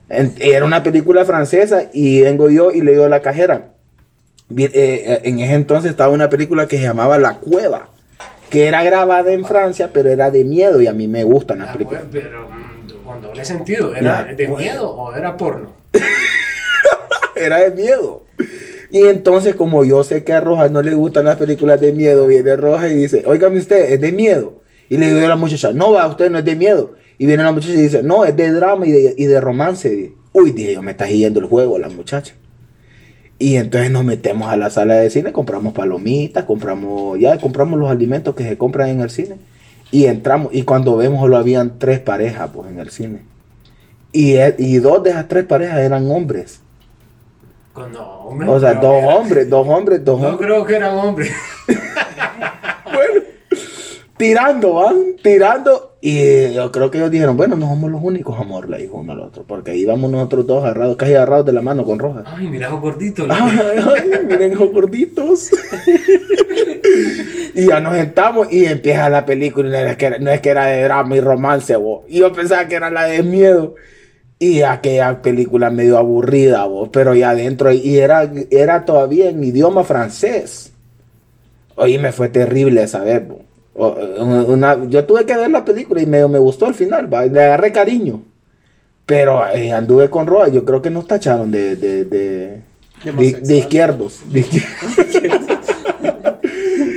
En- 0.09 0.35
Era 0.41 0.65
una 0.65 0.83
película 0.83 1.25
francesa 1.25 1.85
y 1.93 2.23
vengo 2.23 2.49
yo 2.51 2.71
y 2.73 2.81
le 2.81 2.93
digo 2.93 3.05
a 3.05 3.09
la 3.09 3.21
cajera. 3.21 3.73
Eh, 4.57 4.71
eh, 4.75 5.21
en 5.25 5.39
ese 5.39 5.55
entonces 5.55 5.91
estaba 5.91 6.13
una 6.13 6.29
película 6.29 6.67
que 6.67 6.77
se 6.79 6.83
llamaba 6.83 7.19
La 7.19 7.35
Cueva, 7.39 7.89
que 8.51 8.67
era 8.67 8.83
grabada 8.83 9.33
en 9.33 9.45
Francia, 9.45 9.91
pero 9.93 10.11
era 10.11 10.31
de 10.31 10.45
miedo 10.45 10.81
y 10.83 10.87
a 10.89 10.93
mí 10.93 11.09
me 11.09 11.25
gustan 11.25 11.61
las 11.61 11.69
Ah, 11.69 11.73
películas. 11.73 12.03
bueno, 12.11 12.29
pero 12.29 12.49
mm, 12.49 13.05
con 13.07 13.23
doble 13.23 13.45
sentido. 13.45 13.95
¿Era 13.95 14.27
Ya, 14.29 14.35
de 14.35 14.49
miedo 14.49 14.91
o 14.91 15.15
era 15.15 15.37
porno? 15.37 15.73
era 17.37 17.59
de 17.59 17.71
miedo. 17.71 18.25
Y 18.91 19.07
entonces, 19.07 19.55
como 19.55 19.85
yo 19.85 20.03
sé 20.03 20.25
que 20.25 20.33
a 20.33 20.41
Rojas 20.41 20.71
no 20.71 20.83
le 20.83 20.95
gustan 20.95 21.25
las 21.27 21.37
películas 21.37 21.81
de 21.81 21.93
miedo, 21.93 22.27
viene 22.27 22.57
Rojas 22.57 22.91
y 22.91 22.95
dice, 22.95 23.23
óigame 23.25 23.59
usted, 23.59 23.93
es 23.93 24.01
de 24.01 24.11
miedo. 24.13 24.63
Y 24.89 24.97
le 24.97 25.13
digo 25.15 25.25
a 25.25 25.29
la 25.29 25.37
muchacha, 25.37 25.73
no 25.73 25.93
va, 25.93 26.09
usted 26.09 26.29
no 26.31 26.39
es 26.39 26.45
de 26.45 26.57
miedo. 26.57 26.95
Y 27.17 27.27
viene 27.27 27.45
la 27.45 27.53
muchacha 27.53 27.75
y 27.75 27.83
dice, 27.83 28.03
no, 28.03 28.25
es 28.25 28.35
de 28.35 28.51
drama 28.51 28.85
y 28.87 28.91
de, 28.93 29.15
y 29.17 29.27
de 29.27 29.41
romance. 29.41 30.13
Uy, 30.33 30.51
dije 30.51 30.75
yo, 30.75 30.83
me 30.83 30.91
está 30.93 31.07
yendo 31.07 31.39
el 31.39 31.47
juego 31.47 31.79
la 31.79 31.89
muchacha. 31.89 32.35
Y 33.41 33.57
entonces 33.57 33.91
nos 33.91 34.05
metemos 34.05 34.53
a 34.53 34.57
la 34.57 34.69
sala 34.71 34.95
de 34.97 35.09
cine, 35.11 35.33
compramos 35.33 35.73
palomitas, 35.73 36.45
compramos, 36.45 37.19
ya 37.19 37.39
compramos 37.39 37.81
los 37.81 37.91
alimentos 37.91 38.35
que 38.37 38.45
se 38.45 38.57
compran 38.59 38.91
en 38.91 39.01
el 39.01 39.11
cine. 39.11 39.37
Y 39.91 40.05
entramos, 40.05 40.53
y 40.55 40.63
cuando 40.63 40.97
vemos, 40.97 41.29
lo 41.29 41.37
habían 41.39 41.79
tres 41.79 41.99
parejas 42.01 42.51
pues, 42.55 42.71
en 42.71 42.79
el 42.79 42.91
cine. 42.91 43.23
Y, 44.13 44.35
e- 44.37 44.55
y 44.59 44.77
dos 44.79 45.03
de 45.03 45.11
esas 45.11 45.27
tres 45.27 45.47
parejas 45.47 45.79
eran 45.79 46.09
hombres. 46.11 46.61
Con 47.73 47.93
no, 47.93 48.05
hombre. 48.25 48.47
O 48.49 48.61
sea, 48.61 48.75
dos 48.75 49.03
era- 49.03 49.15
hombres, 49.17 49.49
dos 49.49 49.67
hombres, 49.67 50.05
dos 50.05 50.21
No 50.21 50.29
hombres. 50.29 50.47
creo 50.47 50.67
que 50.67 50.77
eran 50.77 50.99
hombres. 50.99 51.33
Tirando, 54.17 54.75
van, 54.75 54.97
tirando. 55.23 55.90
Y 56.03 56.55
yo 56.55 56.73
creo 56.73 56.91
que 56.91 56.97
ellos 56.97 57.11
dijeron, 57.11 57.37
bueno, 57.37 57.57
no 57.57 57.69
somos 57.69 57.91
los 57.91 58.03
únicos, 58.03 58.39
amor, 58.41 58.71
le 58.71 58.79
dijo 58.79 58.97
uno 58.97 59.13
al 59.13 59.21
otro. 59.21 59.45
Porque 59.47 59.77
íbamos 59.77 60.11
nosotros 60.11 60.47
dos 60.47 60.65
agarrados, 60.65 60.97
casi 60.97 61.13
agarrados 61.13 61.45
de 61.45 61.53
la 61.53 61.61
mano 61.61 61.85
con 61.85 61.99
roja. 61.99 62.25
Ay, 62.25 62.49
mira, 62.49 62.69
esos 62.69 62.81
gorditos. 62.81 63.27
Ay, 63.29 63.59
ay, 63.59 64.11
miren 64.27 64.53
esos 64.53 64.73
gorditos. 64.73 65.51
y 67.55 67.67
ya 67.67 67.81
nos 67.81 67.97
sentamos 67.97 68.51
y 68.51 68.65
empieza 68.65 69.11
la 69.11 69.27
película. 69.27 69.69
y 69.69 69.85
No 69.85 69.91
es 69.91 69.97
que 69.99 70.07
era, 70.07 70.19
no 70.19 70.31
es 70.31 70.41
que 70.41 70.49
era 70.49 70.67
de 70.67 70.85
drama 70.85 71.17
y 71.17 71.21
romance, 71.21 71.77
vos. 71.77 72.05
Y 72.09 72.21
yo 72.21 72.33
pensaba 72.33 72.67
que 72.67 72.77
era 72.77 72.91
la 72.91 73.05
de 73.05 73.23
miedo. 73.23 73.75
Y 74.39 74.63
aquella 74.63 75.21
película 75.21 75.69
medio 75.69 75.99
aburrida, 75.99 76.65
vos. 76.65 76.89
Pero 76.91 77.15
ya 77.15 77.31
adentro, 77.31 77.73
y 77.73 77.99
era, 77.99 78.31
era 78.51 78.87
todavía 78.87 79.29
en 79.29 79.45
idioma 79.45 79.85
francés. 79.85 80.73
Oye, 81.75 81.99
me 81.99 82.11
fue 82.11 82.31
terrible 82.31 82.83
esa 82.83 83.01
vez, 83.01 83.29
vos. 83.29 83.50
Una- 83.75 84.85
yo 84.89 85.05
tuve 85.05 85.25
que 85.25 85.37
ver 85.37 85.51
la 85.51 85.65
película 85.65 86.01
y 86.03 86.07
medio 86.07 86.29
me 86.29 86.39
gustó 86.39 86.67
al 86.67 86.75
final, 86.75 87.13
va, 87.13 87.25
le 87.27 87.43
agarré 87.43 87.73
cariño. 87.73 88.23
Pero 89.07 89.47
eh, 89.49 89.73
anduve 89.73 90.09
con 90.11 90.27
Roa, 90.27 90.49
yo 90.49 90.65
creo 90.65 90.83
que 90.83 90.91
nos 90.91 91.07
tacharon 91.07 91.51
de, 91.51 91.77
de, 91.77 92.05
de, 92.05 92.09
De 92.09 92.63
de, 93.05 93.11
homosexual. 93.11 93.43
de 93.47 93.57
izquierdos. 93.57 94.21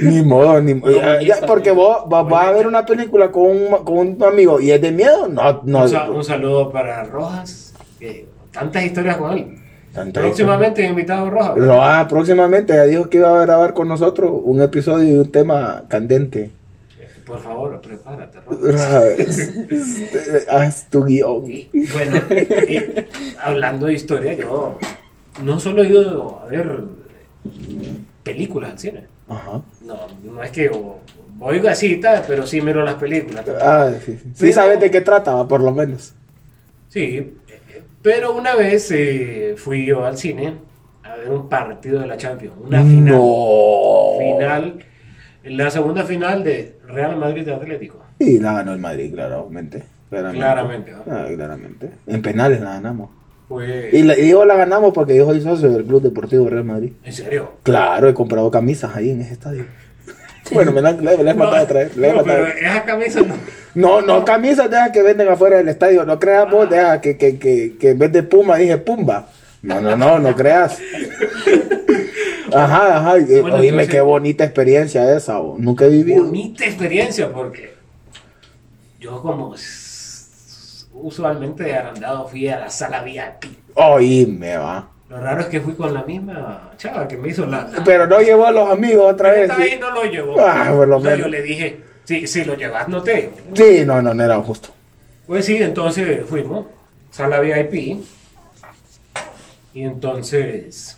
ni 0.01 0.21
modo, 0.21 0.61
ni 0.61 0.73
modo. 0.75 0.91
Ya- 0.91 1.21
ya, 1.21 1.35
porque 1.47 1.71
vos 1.71 2.03
vas 2.07 2.27
vas 2.27 2.47
a 2.47 2.51
ver 2.51 2.67
una 2.67 2.85
película 2.85 3.31
con 3.31 3.43
un, 3.43 3.67
con 3.83 3.97
un 3.97 4.23
amigo 4.23 4.59
y 4.59 4.71
es 4.71 4.81
de 4.81 4.91
miedo, 4.91 5.27
no, 5.27 5.61
no. 5.63 5.83
Un, 5.83 5.89
sa- 5.89 6.09
un 6.09 6.23
saludo 6.23 6.71
para 6.71 7.03
Rojas. 7.05 7.73
que 7.99 8.27
tantas 8.51 8.83
historias 8.83 9.17
con 9.17 9.31
él. 9.37 9.59
Próximamente 10.11 10.83
invitado 10.85 11.29
roja. 11.29 11.53
Lo 11.55 11.81
ah, 11.83 12.07
próximamente 12.09 12.73
ya 12.73 12.83
dijo 12.85 13.09
que 13.09 13.19
iba 13.19 13.39
a 13.39 13.45
grabar 13.45 13.75
con 13.75 13.87
nosotros 13.87 14.31
un 14.43 14.59
episodio 14.61 15.07
y 15.07 15.17
un 15.19 15.31
tema 15.31 15.83
candente. 15.87 16.49
Por 17.25 17.39
favor, 17.39 17.79
prepárate. 17.81 18.39
Haz 20.49 20.87
tu 20.89 21.03
guion. 21.05 21.41
Bueno, 21.93 22.21
hablando 23.41 23.87
de 23.87 23.93
historia, 23.93 24.33
yo 24.33 24.77
no 25.43 25.59
solo 25.59 25.83
he 25.83 25.87
ido 25.89 26.39
a 26.43 26.45
ver 26.47 26.81
películas 28.23 28.71
al 28.71 28.79
cine. 28.79 29.03
Ajá. 29.27 29.61
No, 29.85 29.97
no 30.23 30.43
es 30.43 30.51
que 30.51 30.69
o- 30.69 30.99
voy 31.37 31.65
a 31.65 31.75
cita, 31.75 32.23
pero 32.27 32.45
sí 32.45 32.61
miro 32.61 32.83
las 32.83 32.95
películas. 32.95 33.45
Ah, 33.61 33.91
sí, 34.05 34.17
sí. 34.35 34.53
Sabes 34.53 34.79
de 34.79 34.91
qué 34.91 35.01
trataba, 35.01 35.47
por 35.47 35.61
lo 35.61 35.71
menos. 35.71 36.13
Sí, 36.89 37.01
eh, 37.47 37.81
pero 38.01 38.35
una 38.35 38.55
vez 38.55 38.91
eh, 38.91 39.55
fui 39.57 39.85
yo 39.85 40.05
al 40.05 40.17
cine 40.17 40.55
a 41.03 41.15
ver 41.15 41.29
un 41.31 41.49
partido 41.49 41.99
de 42.01 42.07
la 42.07 42.17
Champions, 42.17 42.55
una 42.63 42.81
final. 42.83 43.05
No. 43.15 44.13
Final, 44.19 44.85
la 45.43 45.69
segunda 45.69 46.03
final 46.03 46.43
de 46.43 46.77
Real 46.87 47.15
Madrid 47.17 47.45
de 47.45 47.53
Atlético. 47.53 47.97
Y 48.19 48.39
la 48.39 48.53
ganó 48.53 48.73
el 48.73 48.79
Madrid, 48.79 49.13
claramente. 49.13 49.83
Claramente. 50.09 50.39
Claramente, 50.39 50.91
¿no? 50.91 50.99
Ah, 51.13 51.25
claramente. 51.35 51.89
En 52.07 52.21
penales 52.21 52.61
la 52.61 52.73
ganamos. 52.73 53.09
Fue, 53.47 53.89
Y, 53.91 54.03
la- 54.03 54.17
y 54.17 54.21
digo 54.21 54.45
la 54.45 54.55
ganamos 54.55 54.93
porque 54.93 55.15
yo 55.17 55.25
soy 55.25 55.41
socio 55.41 55.69
del 55.69 55.83
Club 55.85 56.01
Deportivo 56.03 56.47
Real 56.47 56.63
Madrid. 56.63 56.93
¿En 57.03 57.13
serio? 57.13 57.53
Claro, 57.63 58.07
he 58.07 58.13
comprado 58.13 58.49
camisas 58.51 58.95
ahí 58.95 59.09
en 59.11 59.21
ese 59.21 59.33
estadio. 59.33 59.65
Bueno, 60.51 60.73
me 60.73 60.81
la, 60.81 60.91
le, 60.91 61.23
le 61.23 61.31
he 61.31 61.33
mandado 61.33 61.63
a 61.63 61.65
traer. 61.67 61.95
le 61.95 62.09
he 62.09 62.13
no, 62.13 62.21
pero 62.23 62.45
esa 62.47 62.83
camisa 62.83 63.21
no. 63.21 63.33
No, 63.75 64.01
no, 64.01 64.25
camisas 64.25 64.69
deja 64.69 64.91
que 64.91 65.01
venden 65.01 65.29
afuera 65.29 65.55
del 65.57 65.69
estadio. 65.69 66.05
No 66.05 66.19
creas 66.19 66.51
vos, 66.51 66.69
deja 66.69 66.99
que, 66.99 67.15
que, 67.17 67.39
que, 67.39 67.77
que 67.79 67.91
en 67.91 67.99
vez 67.99 68.11
de 68.11 68.23
Puma 68.23 68.57
dije 68.57 68.77
Pumba. 68.77 69.29
No, 69.61 69.79
no, 69.79 69.95
no, 69.95 70.19
no 70.19 70.35
creas. 70.35 70.79
Ajá, 72.53 72.97
ajá. 72.97 73.11
Bueno, 73.11 73.55
Oíme, 73.55 73.67
entonces- 73.67 73.89
qué 73.89 74.01
bonita 74.01 74.43
experiencia 74.43 75.15
esa. 75.15 75.37
vos. 75.37 75.59
Nunca 75.59 75.85
he 75.85 75.89
vivido. 75.89 76.23
Bonita 76.23 76.65
experiencia 76.65 77.31
porque 77.31 77.73
yo 78.99 79.21
como 79.21 79.55
usualmente 80.93 81.63
de 81.63 81.75
agrandado 81.75 82.27
fui 82.27 82.47
a 82.47 82.59
la 82.59 82.69
sala 82.69 83.03
VIP. 83.03 83.45
Oíme, 83.75 84.57
va. 84.57 84.87
Lo 85.09 85.19
raro 85.19 85.41
es 85.41 85.47
que 85.47 85.61
fui 85.61 85.73
con 85.73 85.93
la 85.93 86.03
misma 86.03 86.71
chava 86.77 87.07
que 87.07 87.17
me 87.17 87.29
hizo 87.29 87.45
la... 87.45 87.69
Pero 87.85 88.07
no 88.07 88.19
llevó 88.21 88.47
a 88.47 88.51
los 88.51 88.69
amigos 88.71 89.13
otra 89.13 89.31
vez. 89.31 89.43
Esta 89.43 89.55
¿sí? 89.57 89.61
vez 89.61 89.79
no 89.79 89.91
lo 89.91 90.05
llevó. 90.05 90.39
Ah, 90.39 90.71
por 90.75 90.87
lo 90.87 90.99
menos. 90.99 91.19
yo 91.19 91.27
le 91.27 91.41
dije, 91.41 91.81
sí, 92.03 92.25
si 92.25 92.43
lo 92.45 92.55
llevas, 92.55 92.87
no 92.87 93.03
te... 93.03 93.29
Sí, 93.53 93.83
no, 93.85 94.01
no, 94.01 94.13
no 94.13 94.23
era 94.23 94.37
justo. 94.41 94.69
Pues 95.27 95.45
sí, 95.45 95.57
entonces 95.57 96.25
fuimos, 96.27 96.65
sala 97.11 97.39
VIP, 97.41 98.03
y 99.73 99.83
entonces 99.83 100.97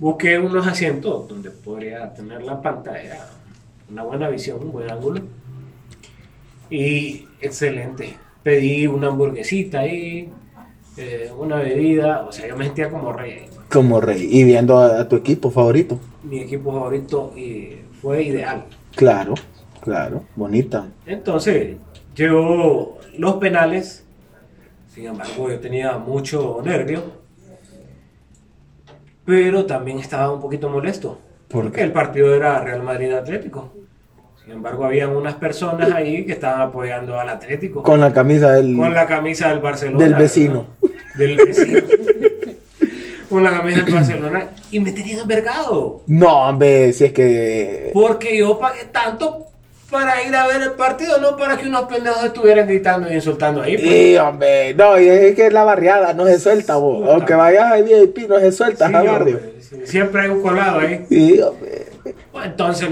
busqué 0.00 0.38
unos 0.38 0.66
asientos 0.66 1.28
donde 1.28 1.50
podría 1.50 2.12
tener 2.12 2.42
la 2.42 2.60
pantalla, 2.60 3.28
una 3.90 4.02
buena 4.02 4.28
visión, 4.28 4.58
un 4.62 4.72
buen 4.72 4.90
ángulo, 4.90 5.20
y 6.70 7.26
excelente. 7.40 8.16
Pedí 8.42 8.86
una 8.86 9.08
hamburguesita 9.08 9.80
ahí, 9.80 10.32
eh, 10.96 11.30
una 11.36 11.56
bebida, 11.56 12.22
o 12.26 12.32
sea, 12.32 12.48
yo 12.48 12.56
me 12.56 12.64
sentía 12.64 12.88
como 12.88 13.12
rey. 13.12 13.46
Como 13.70 14.00
rey. 14.00 14.26
Y 14.30 14.44
viendo 14.44 14.78
a, 14.78 15.00
a 15.00 15.08
tu 15.08 15.16
equipo 15.16 15.50
favorito. 15.50 16.00
Mi 16.24 16.40
equipo 16.40 16.72
favorito 16.72 17.32
y 17.36 17.78
fue 18.00 18.22
ideal. 18.22 18.64
Claro, 18.94 19.34
claro. 19.82 20.24
Bonita. 20.34 20.88
Entonces, 21.06 21.76
llegó 22.14 22.98
los 23.18 23.34
penales. 23.34 24.04
Sin 24.88 25.06
embargo, 25.06 25.50
yo 25.50 25.60
tenía 25.60 25.98
mucho 25.98 26.60
nervio. 26.64 27.19
Pero 29.24 29.66
también 29.66 29.98
estaba 29.98 30.32
un 30.32 30.40
poquito 30.40 30.68
molesto. 30.68 31.18
¿Por 31.48 31.64
Porque 31.64 31.82
el 31.82 31.92
partido 31.92 32.34
era 32.34 32.62
Real 32.62 32.82
Madrid 32.82 33.12
Atlético. 33.12 33.72
Sin 34.42 34.52
embargo, 34.52 34.84
habían 34.84 35.10
unas 35.10 35.34
personas 35.34 35.92
ahí 35.92 36.24
que 36.24 36.32
estaban 36.32 36.60
apoyando 36.60 37.18
al 37.18 37.28
Atlético. 37.28 37.82
Con 37.82 38.00
la 38.00 38.12
camisa 38.12 38.52
del. 38.52 38.76
Con 38.76 38.94
la 38.94 39.06
camisa 39.06 39.50
del 39.50 39.58
Barcelona. 39.58 40.04
Del 40.04 40.14
vecino. 40.14 40.66
Del 41.16 41.36
vecino. 41.36 41.80
con 43.28 43.44
la 43.44 43.50
camisa 43.50 43.82
del 43.82 43.94
Barcelona. 43.94 44.48
Y 44.70 44.80
me 44.80 44.92
tenían 44.92 45.20
envergado. 45.20 46.02
No, 46.06 46.48
hombre, 46.48 46.92
si 46.92 47.04
es 47.04 47.12
que. 47.12 47.90
Porque 47.92 48.38
yo 48.38 48.58
pagué 48.58 48.84
tanto 48.90 49.49
para 49.90 50.22
ir 50.22 50.34
a 50.34 50.46
ver 50.46 50.62
el 50.62 50.72
partido, 50.72 51.18
no 51.20 51.36
para 51.36 51.56
que 51.56 51.66
unos 51.66 51.82
pendejos 51.82 52.24
estuvieran 52.24 52.66
gritando 52.66 53.10
y 53.10 53.14
insultando 53.14 53.62
ahí. 53.62 53.76
pues. 53.76 53.88
Sí, 53.88 54.16
hombre. 54.16 54.74
No, 54.74 54.98
y 55.00 55.08
es 55.08 55.34
que 55.34 55.50
la 55.50 55.64
barriada 55.64 56.12
no 56.14 56.26
se 56.26 56.38
suelta, 56.38 56.76
vos. 56.76 57.08
Aunque 57.08 57.34
vayas 57.34 57.72
a 57.72 57.76
VIP, 57.76 58.28
no 58.28 58.38
se 58.38 58.52
suelta, 58.52 58.86
Sí, 58.86 58.92
barrio. 58.92 59.40
sí, 59.60 59.76
siempre 59.84 60.22
hay 60.22 60.28
un 60.28 60.42
colado 60.42 60.80
ahí. 60.80 61.04
Sí, 61.08 61.40
hombre. 61.40 61.86
Bueno, 62.32 62.46
entonces 62.50 62.88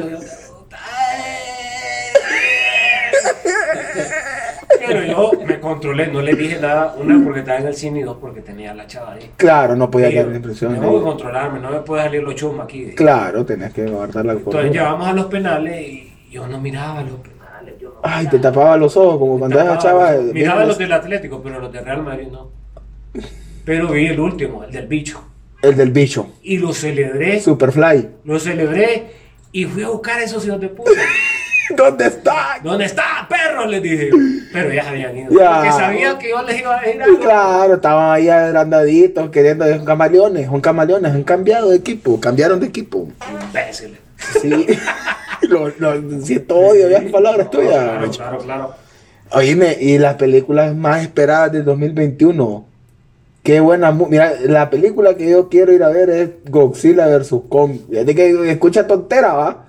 Pero 4.87 5.03
yo 5.05 5.33
me 5.47 5.61
controlé, 5.61 6.07
no 6.07 6.23
le 6.23 6.35
dije 6.35 6.59
nada. 6.61 6.95
Una 6.99 7.23
porque 7.23 7.41
estaba 7.41 7.59
en 7.59 7.67
el 7.67 7.75
cine 7.75 8.01
y 8.01 8.03
dos 8.05 8.17
porque 8.21 8.41
tenía 8.41 8.75
la 8.75 8.87
chava 8.87 9.13
ahí. 9.13 9.31
Claro, 9.37 9.77
no 9.77 9.91
podía 9.91 10.09
Y 10.11 10.15
dar 10.15 10.25
yo, 10.25 10.31
la 10.31 10.37
impresión. 10.37 10.75
Tengo 10.75 10.99
que 10.99 11.05
controlarme, 11.05 11.61
no 11.61 11.71
me 11.71 11.81
puede 11.81 12.05
salir 12.05 12.23
los 12.23 12.35
chumas 12.35 12.65
aquí. 12.65 12.93
Claro, 12.95 13.45
tenés 13.45 13.73
que 13.75 13.85
guardar 13.87 14.25
la 14.25 14.33
Entonces 14.33 14.73
llevamos 14.73 15.07
a 15.09 15.13
los 15.13 15.27
penales 15.27 15.81
y 15.83 16.08
yo 16.31 16.47
no 16.47 16.61
miraba 16.61 17.03
los 17.03 17.15
penales. 17.21 17.75
Yo 17.81 17.89
no 17.91 17.97
Ay, 18.03 18.27
te 18.29 18.39
tapaba 18.39 18.77
los 18.77 18.97
ojos 18.97 19.19
como 19.19 19.39
cuando 19.39 19.61
esa 19.61 19.79
chava. 19.79 20.13
los- 20.13 20.33
Miraba 20.33 20.65
los 20.65 20.79
del 20.79 20.93
Atlético, 20.93 21.43
pero 21.43 21.59
los 21.61 21.73
de 21.73 21.81
Real 21.81 22.03
Madrid 22.03 22.29
no. 22.31 22.51
Pero 23.65 23.89
vi 23.89 24.07
el 24.07 24.19
último, 24.21 24.65
el 24.65 24.71
del 24.73 24.87
bicho. 24.87 25.23
El 25.63 25.77
del 25.77 25.91
bicho. 25.91 26.31
Y 26.43 26.59
lo 26.59 26.73
celebré, 26.73 27.41
Superfly. 27.41 28.09
lo 28.25 28.39
celebré 28.39 29.07
y 29.53 29.65
fui 29.65 29.83
a 29.83 29.89
buscar 29.89 30.21
a 30.21 30.25
esos 30.25 30.47
hijos 30.47 30.61
de 30.61 30.69
puta. 30.69 30.91
¿Dónde 31.77 32.07
está? 32.07 32.59
¿Dónde 32.63 32.87
está, 32.87 33.27
perro? 33.29 33.67
Les 33.67 33.83
dije. 33.83 34.09
Pero 34.53 34.73
ya 34.73 34.89
habían 34.89 35.15
ido. 35.19 35.39
Ya. 35.39 35.57
Porque 35.57 35.73
sabían 35.73 36.19
que 36.19 36.31
yo 36.31 36.43
les 36.43 36.61
iba 36.61 36.79
a 36.79 36.81
decir 36.81 37.03
algo. 37.03 37.19
Claro, 37.21 37.75
estaban 37.75 38.11
ahí 38.13 38.29
agrandaditos 38.31 39.29
queriendo 39.29 39.67
son 39.69 39.85
camaleones, 39.85 40.47
son 40.47 40.61
camaleones, 40.63 41.13
han 41.13 41.25
cambiado 41.25 41.69
de 41.69 41.77
equipo, 41.77 42.19
cambiaron 42.19 42.59
de 42.61 42.69
equipo. 42.69 43.09
Imbéciles. 43.49 43.99
Sí. 44.41 44.67
lo, 45.49 45.69
lo 45.79 46.21
siento 46.23 46.57
odio, 46.57 46.89
ya 46.91 47.03
palabras 47.11 47.51
tuyas. 47.51 47.73
Claro, 47.73 48.11
claro, 48.11 48.39
claro. 48.39 48.75
Oíme, 49.33 49.77
y 49.81 49.99
las 49.99 50.15
películas 50.17 50.75
más 50.75 51.03
esperadas 51.03 51.53
del 51.53 51.65
2021. 51.65 52.67
Qué 53.43 53.61
buena. 53.61 53.93
Mira, 53.93 54.33
la 54.47 54.69
película 54.71 55.17
que 55.17 55.31
yo 55.31 55.49
quiero 55.49 55.73
ir 55.73 55.83
a 55.83 55.89
ver 55.91 56.11
es 56.11 56.31
Godzilla 56.51 57.07
vs. 57.19 57.35
Kong. 57.49 57.73
Fíjate 57.91 58.15
que 58.15 58.51
escucha 58.51 58.87
tontera, 58.87 59.33
¿va? 59.35 59.65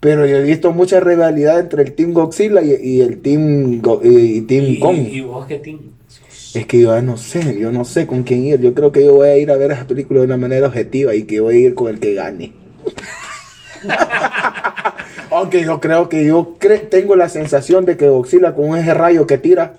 Pero 0.00 0.26
yo 0.26 0.36
he 0.36 0.42
visto 0.42 0.72
mucha 0.72 0.98
rivalidad 1.00 1.60
entre 1.60 1.82
el 1.84 1.92
Team 1.92 2.12
Godzilla 2.12 2.60
y, 2.60 2.74
y 2.74 3.00
el 3.00 3.20
Team, 3.22 3.80
Go- 3.80 4.00
y, 4.02 4.08
y 4.38 4.40
Team 4.42 4.64
Y, 4.66 4.78
Kong. 4.80 4.96
y, 4.98 5.20
vos 5.20 5.46
qué 5.46 5.58
team. 5.58 5.78
Es 6.54 6.66
que 6.66 6.80
yo 6.80 7.00
no 7.00 7.16
sé, 7.16 7.58
yo 7.58 7.70
no 7.72 7.84
sé 7.84 8.06
con 8.06 8.24
quién 8.24 8.44
ir. 8.44 8.60
Yo 8.60 8.74
creo 8.74 8.90
que 8.92 9.04
yo 9.04 9.14
voy 9.14 9.28
a 9.28 9.36
ir 9.38 9.50
a 9.50 9.56
ver 9.56 9.70
esa 9.70 9.86
película 9.86 10.20
de 10.20 10.26
una 10.26 10.36
manera 10.36 10.66
objetiva 10.66 11.14
y 11.14 11.22
que 11.22 11.40
voy 11.40 11.54
a 11.56 11.58
ir 11.60 11.74
con 11.74 11.88
el 11.88 11.98
que 12.00 12.14
gane. 12.14 12.52
Aunque 15.30 15.62
yo 15.64 15.80
creo 15.80 16.08
que 16.08 16.24
yo 16.26 16.56
cre- 16.60 16.88
tengo 16.88 17.16
la 17.16 17.28
sensación 17.28 17.84
de 17.84 17.96
que 17.96 18.08
Godzilla 18.08 18.54
con 18.54 18.76
ese 18.76 18.92
rayo 18.94 19.26
que 19.26 19.38
tira 19.38 19.74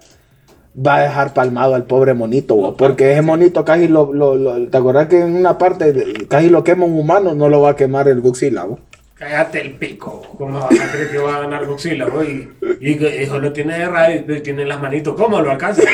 va 0.75 0.95
a 0.95 1.01
dejar 1.03 1.33
palmado 1.35 1.75
al 1.75 1.83
pobre 1.83 2.13
monito, 2.15 2.55
bo, 2.55 2.75
porque 2.75 3.11
ese 3.11 3.21
monito 3.21 3.63
casi 3.63 3.87
lo, 3.87 4.11
lo- 4.11 4.35
lo- 4.35 4.67
¿te 4.67 4.77
acuerdas 4.77 5.07
que 5.07 5.19
en 5.21 5.35
una 5.35 5.57
parte 5.59 5.93
de- 5.93 6.25
casi 6.27 6.49
lo 6.49 6.63
quema 6.63 6.85
un 6.85 6.97
humano? 6.97 7.35
No 7.35 7.49
lo 7.49 7.61
va 7.61 7.71
a 7.71 7.75
quemar 7.75 8.07
el 8.07 8.21
Godzilla, 8.21 8.63
bo. 8.63 8.79
Cállate 9.13 9.61
el 9.61 9.73
pico. 9.75 10.23
¿Cómo 10.37 10.59
vas 10.59 10.71
a 10.71 10.91
creer 10.91 11.11
que 11.11 11.17
va 11.19 11.35
a 11.37 11.39
ganar 11.41 11.65
Godzilla, 11.67 12.05
güey? 12.07 12.49
Y 12.81 12.95
que 12.97 13.21
eso 13.21 13.39
lo 13.39 13.53
tiene 13.53 13.77
de 13.77 13.85
radio 13.87 14.35
y 14.35 14.41
tiene 14.41 14.65
las 14.65 14.81
manitos. 14.81 15.15
¿Cómo 15.15 15.39
lo 15.39 15.51
alcanza? 15.51 15.83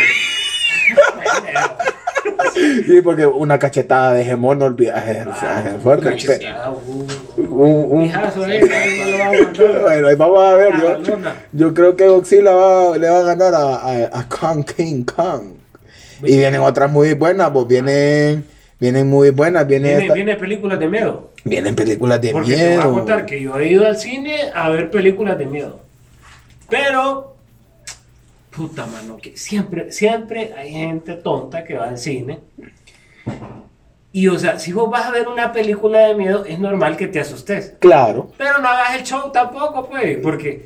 Sí, 2.86 3.02
porque 3.02 3.26
una 3.26 3.58
cachetada 3.60 4.14
de 4.14 4.24
ese 4.24 4.36
mono 4.36 4.66
olvida- 4.66 4.98
es, 5.10 5.28
es- 5.28 5.74
es 5.76 5.82
fuerte. 5.82 6.10
Uh. 6.88 7.08
Un- 7.50 7.86
un- 7.92 8.04
eh. 8.06 8.12
Bueno, 9.82 10.08
vamos 10.18 10.44
a 10.44 10.54
ver. 10.56 10.74
Ah, 10.74 10.98
Yo, 11.04 11.18
yo 11.54 11.74
creo 11.74 11.96
que 11.96 12.08
Godzilla 12.08 12.52
va- 12.52 12.98
le 12.98 13.10
va 13.10 13.20
a 13.20 13.24
ganar 13.24 13.54
a, 13.56 13.76
a, 13.76 14.20
a 14.20 14.30
Kong 14.30 14.64
King 14.66 15.04
Kong. 15.04 15.44
Y 16.24 16.38
vienen 16.38 16.62
otras 16.62 16.92
muy 16.92 17.14
buenas, 17.14 17.50
pues 17.52 17.68
vienen, 17.68 18.46
vienen 18.80 19.08
muy 19.10 19.32
buenas. 19.32 19.66
Viene 19.68 19.88
Viene, 19.90 20.02
esta- 20.04 20.14
viene 20.14 20.36
películas 20.36 20.80
de 20.80 20.88
miedo. 20.90 21.32
vienen 21.46 21.76
películas 21.76 22.22
de 22.22 22.32
Porque 22.32 22.56
te 22.56 22.64
voy 22.64 22.66
a 22.74 22.78
miedo. 22.78 22.94
contar 22.94 23.26
que 23.26 23.42
yo 23.42 23.58
he 23.60 23.68
ido 23.70 23.86
al 23.88 23.98
cine 23.98 24.36
a 24.54 24.70
ver 24.70 24.92
películas 24.92 25.38
de 25.38 25.46
miedo. 25.46 25.80
Pero, 26.70 27.36
puta 28.56 28.86
mano, 28.86 29.18
que 29.18 29.36
siempre, 29.38 29.92
siempre 29.92 30.54
hay 30.58 30.72
gente 30.72 31.14
tonta 31.16 31.64
que 31.64 31.76
va 31.76 31.88
al 31.90 31.98
cine. 31.98 32.40
Y 34.12 34.28
o 34.28 34.40
sea, 34.40 34.58
si 34.58 34.74
vos 34.74 34.90
vas 34.90 35.06
a 35.06 35.12
ver 35.12 35.28
una 35.28 35.52
película 35.54 36.00
de 36.08 36.16
miedo, 36.16 36.44
es 36.46 36.60
normal 36.60 36.98
que 36.98 37.08
te 37.08 37.20
asustes. 37.20 37.74
Claro. 37.80 38.32
Pero 38.38 38.58
no 38.60 38.68
hagas 38.68 38.96
el 38.96 39.04
show 39.04 39.32
tampoco, 39.32 39.88
pues. 39.88 40.18
Porque, 40.18 40.66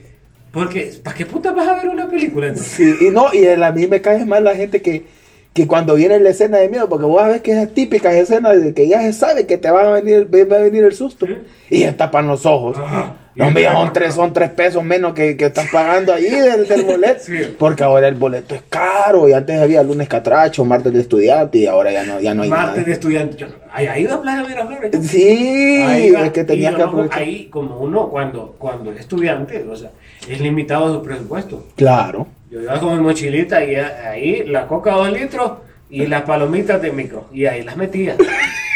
porque 0.51 0.93
¿para 1.03 1.17
qué 1.17 1.25
puta 1.25 1.51
vas 1.51 1.67
a 1.67 1.75
ver 1.75 1.89
una 1.89 2.07
película 2.07 2.47
entonces? 2.47 2.71
Sí, 2.73 3.07
y 3.07 3.09
no, 3.09 3.33
y 3.33 3.45
a 3.45 3.71
mí 3.71 3.87
me 3.87 4.01
cae 4.01 4.25
mal 4.25 4.45
la 4.45 4.55
gente 4.55 4.81
que, 4.81 5.05
que 5.53 5.67
cuando 5.67 5.95
viene 5.95 6.19
la 6.19 6.29
escena 6.29 6.57
de 6.57 6.69
miedo, 6.69 6.87
porque 6.87 7.05
vos 7.05 7.21
sabés 7.21 7.41
que 7.41 7.61
es 7.61 7.73
típica 7.73 8.13
escena 8.13 8.51
de 8.51 8.73
que 8.73 8.87
ya 8.87 9.01
se 9.01 9.11
sabe 9.11 9.45
que 9.45 9.57
te 9.57 9.69
va 9.69 9.81
a 9.81 9.99
venir, 10.01 10.29
va 10.33 10.55
a 10.55 10.61
venir 10.61 10.85
el 10.85 10.93
susto. 10.93 11.27
Y 11.69 11.81
se 11.81 11.91
tapan 11.93 12.27
los 12.27 12.45
ojos. 12.45 12.77
Ajá. 12.77 13.17
No, 13.35 13.47
hombre, 13.47 13.65
son 13.71 13.93
tres, 13.93 14.13
son 14.13 14.31
tres 14.33 14.49
pesos 14.51 14.83
menos 14.83 15.13
que, 15.13 15.35
que 15.35 15.45
estás 15.45 15.67
pagando 15.71 16.13
ahí 16.13 16.29
del, 16.29 16.67
del 16.67 16.83
boleto. 16.85 17.19
Sí. 17.23 17.55
Porque 17.57 17.83
ahora 17.83 18.07
el 18.07 18.15
boleto 18.15 18.53
es 18.55 18.61
caro. 18.69 19.27
Y 19.27 19.33
antes 19.33 19.59
había 19.59 19.81
lunes 19.83 20.07
catracho, 20.07 20.63
martes 20.65 20.93
de 20.93 20.99
estudiante. 21.01 21.57
Y 21.57 21.65
ahora 21.65 21.91
ya 21.91 22.03
no, 22.03 22.19
ya 22.19 22.33
no 22.35 22.43
hay 22.43 22.49
Martes 22.49 22.75
nada. 22.75 22.83
de 22.85 22.91
estudiante. 22.91 23.37
Yo, 23.37 23.47
¿Hay 23.71 23.87
ahí 23.87 24.03
ido 24.03 24.15
a 24.15 24.21
Playa 24.21 24.43
Miraflores? 24.47 24.91
Sí, 25.09 26.13
es 26.15 26.31
que 26.31 26.43
tenías 26.43 26.73
que 26.75 26.81
no- 26.81 26.87
aprovechar. 26.89 27.19
Ahí, 27.21 27.47
como 27.49 27.79
uno, 27.79 28.09
cuando, 28.09 28.55
cuando 28.59 28.91
es 28.91 28.99
estudiante, 28.99 29.65
o 29.69 29.75
sea, 29.75 29.89
es 30.29 30.39
limitado 30.39 30.85
a 30.85 30.93
su 30.93 31.01
presupuesto. 31.03 31.65
Claro. 31.75 32.27
Yo 32.51 32.61
iba 32.61 32.79
con 32.79 32.95
mi 32.95 33.01
mochilita 33.01 33.63
y 33.65 33.75
ahí 33.75 34.43
la 34.45 34.67
coca 34.67 34.91
dos 34.91 35.11
litros 35.11 35.53
y 35.89 36.05
las 36.05 36.21
palomitas 36.21 36.79
de 36.81 36.91
micro. 36.91 37.25
Y 37.33 37.47
ahí 37.47 37.63
las 37.63 37.75
metía. 37.77 38.15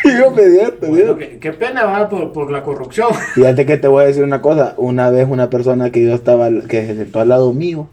Yo 0.04 0.32
me 0.32 0.44
divierto, 0.44 0.88
Bueno, 0.88 1.18
qué, 1.18 1.40
qué 1.40 1.54
pena 1.54 1.86
va 1.86 2.08
por, 2.10 2.32
por 2.32 2.52
la 2.52 2.64
corrupción. 2.64 3.14
Fíjate 3.36 3.66
que 3.66 3.78
te 3.78 3.88
voy 3.88 4.04
a 4.04 4.08
decir 4.08 4.24
una 4.24 4.42
cosa. 4.42 4.74
Una 4.78 5.10
vez 5.10 5.28
una 5.30 5.50
persona 5.50 5.92
que 5.92 6.04
yo 6.04 6.14
estaba, 6.14 6.50
que 6.68 6.86
se 6.86 6.96
sentó 6.96 7.20
al 7.20 7.30
lado 7.30 7.54
mío, 7.54 7.90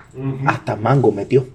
hasta 0.47 0.77
mango 0.77 1.13
metió. 1.13 1.47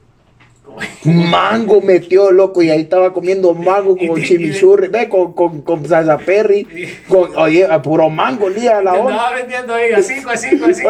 Mango 1.04 1.82
metió, 1.82 2.32
loco, 2.32 2.62
y 2.62 2.70
ahí 2.70 2.82
estaba 2.82 3.12
comiendo 3.12 3.54
mango 3.54 3.98
con 4.08 4.22
chimichurri, 4.22 4.88
ve, 4.88 5.10
con, 5.10 5.34
con, 5.34 5.62
con 5.62 5.86
salsa 5.86 6.18
perry, 6.18 6.66
con, 7.08 7.36
oye, 7.38 7.66
a 7.66 7.82
puro 7.82 8.10
mango, 8.10 8.50
lía 8.50 8.78
a 8.78 8.82
la 8.84 8.94
hora. 8.94 9.14
andaba 9.16 9.36
vendiendo 9.36 9.74
ahí 9.74 9.92
a 9.92 10.02
5, 10.02 10.30
a 10.30 10.38
5, 10.38 10.66
a 10.66 10.74
5. 10.74 10.90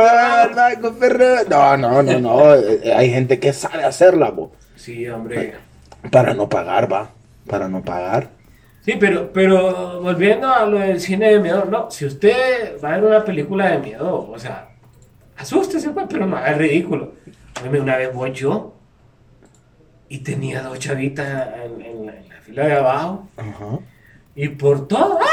Mango, 0.56 0.91
perro. 0.93 1.26
No, 1.50 1.78
no, 1.78 2.04
no, 2.04 2.19
no, 2.19 2.56
eh, 2.56 2.93
hay 2.95 3.10
gente 3.10 3.39
que 3.39 3.52
sabe 3.54 3.84
hacerla, 3.84 4.30
bo, 4.32 4.52
Sí, 4.76 5.08
hombre. 5.08 5.56
para 6.12 6.34
no 6.34 6.50
pagar, 6.50 6.91
va, 6.91 7.10
para 7.48 7.67
no 7.67 7.82
pagar. 7.82 8.30
Sí, 8.82 8.94
pero, 9.00 9.32
pero 9.34 10.02
volviendo 10.02 10.48
a 10.54 10.65
lo 10.65 10.80
del 10.80 11.00
cine 11.00 11.32
de 11.34 11.39
miedo, 11.39 11.65
no, 11.65 11.92
si 11.92 12.06
usted 12.06 12.82
va 12.84 12.94
a 12.94 12.96
ver 12.98 13.04
una 13.04 13.24
película 13.26 13.70
de 13.72 13.78
miedo, 13.80 14.30
o 14.30 14.39
sea, 14.39 14.70
asústese, 15.38 15.89
pues, 15.89 16.06
pero 16.10 16.26
no 16.26 16.38
haga 16.38 16.54
ridículo. 16.54 17.13
Una 17.70 17.98
vez 17.98 18.13
voy 18.13 18.32
yo 18.32 18.74
y 20.08 20.20
tenía 20.20 20.62
dos 20.62 20.80
chavitas 20.80 21.28
en, 21.65 21.82
en 21.82 22.06
la, 22.06 22.15
en 22.15 22.30
la 22.30 22.36
fila 22.42 22.65
de 22.65 22.74
abajo 22.74 23.28
Ajá. 23.38 23.80
y 24.36 24.48
por 24.50 24.88
todo. 24.88 25.20
¡ah! 25.22 25.26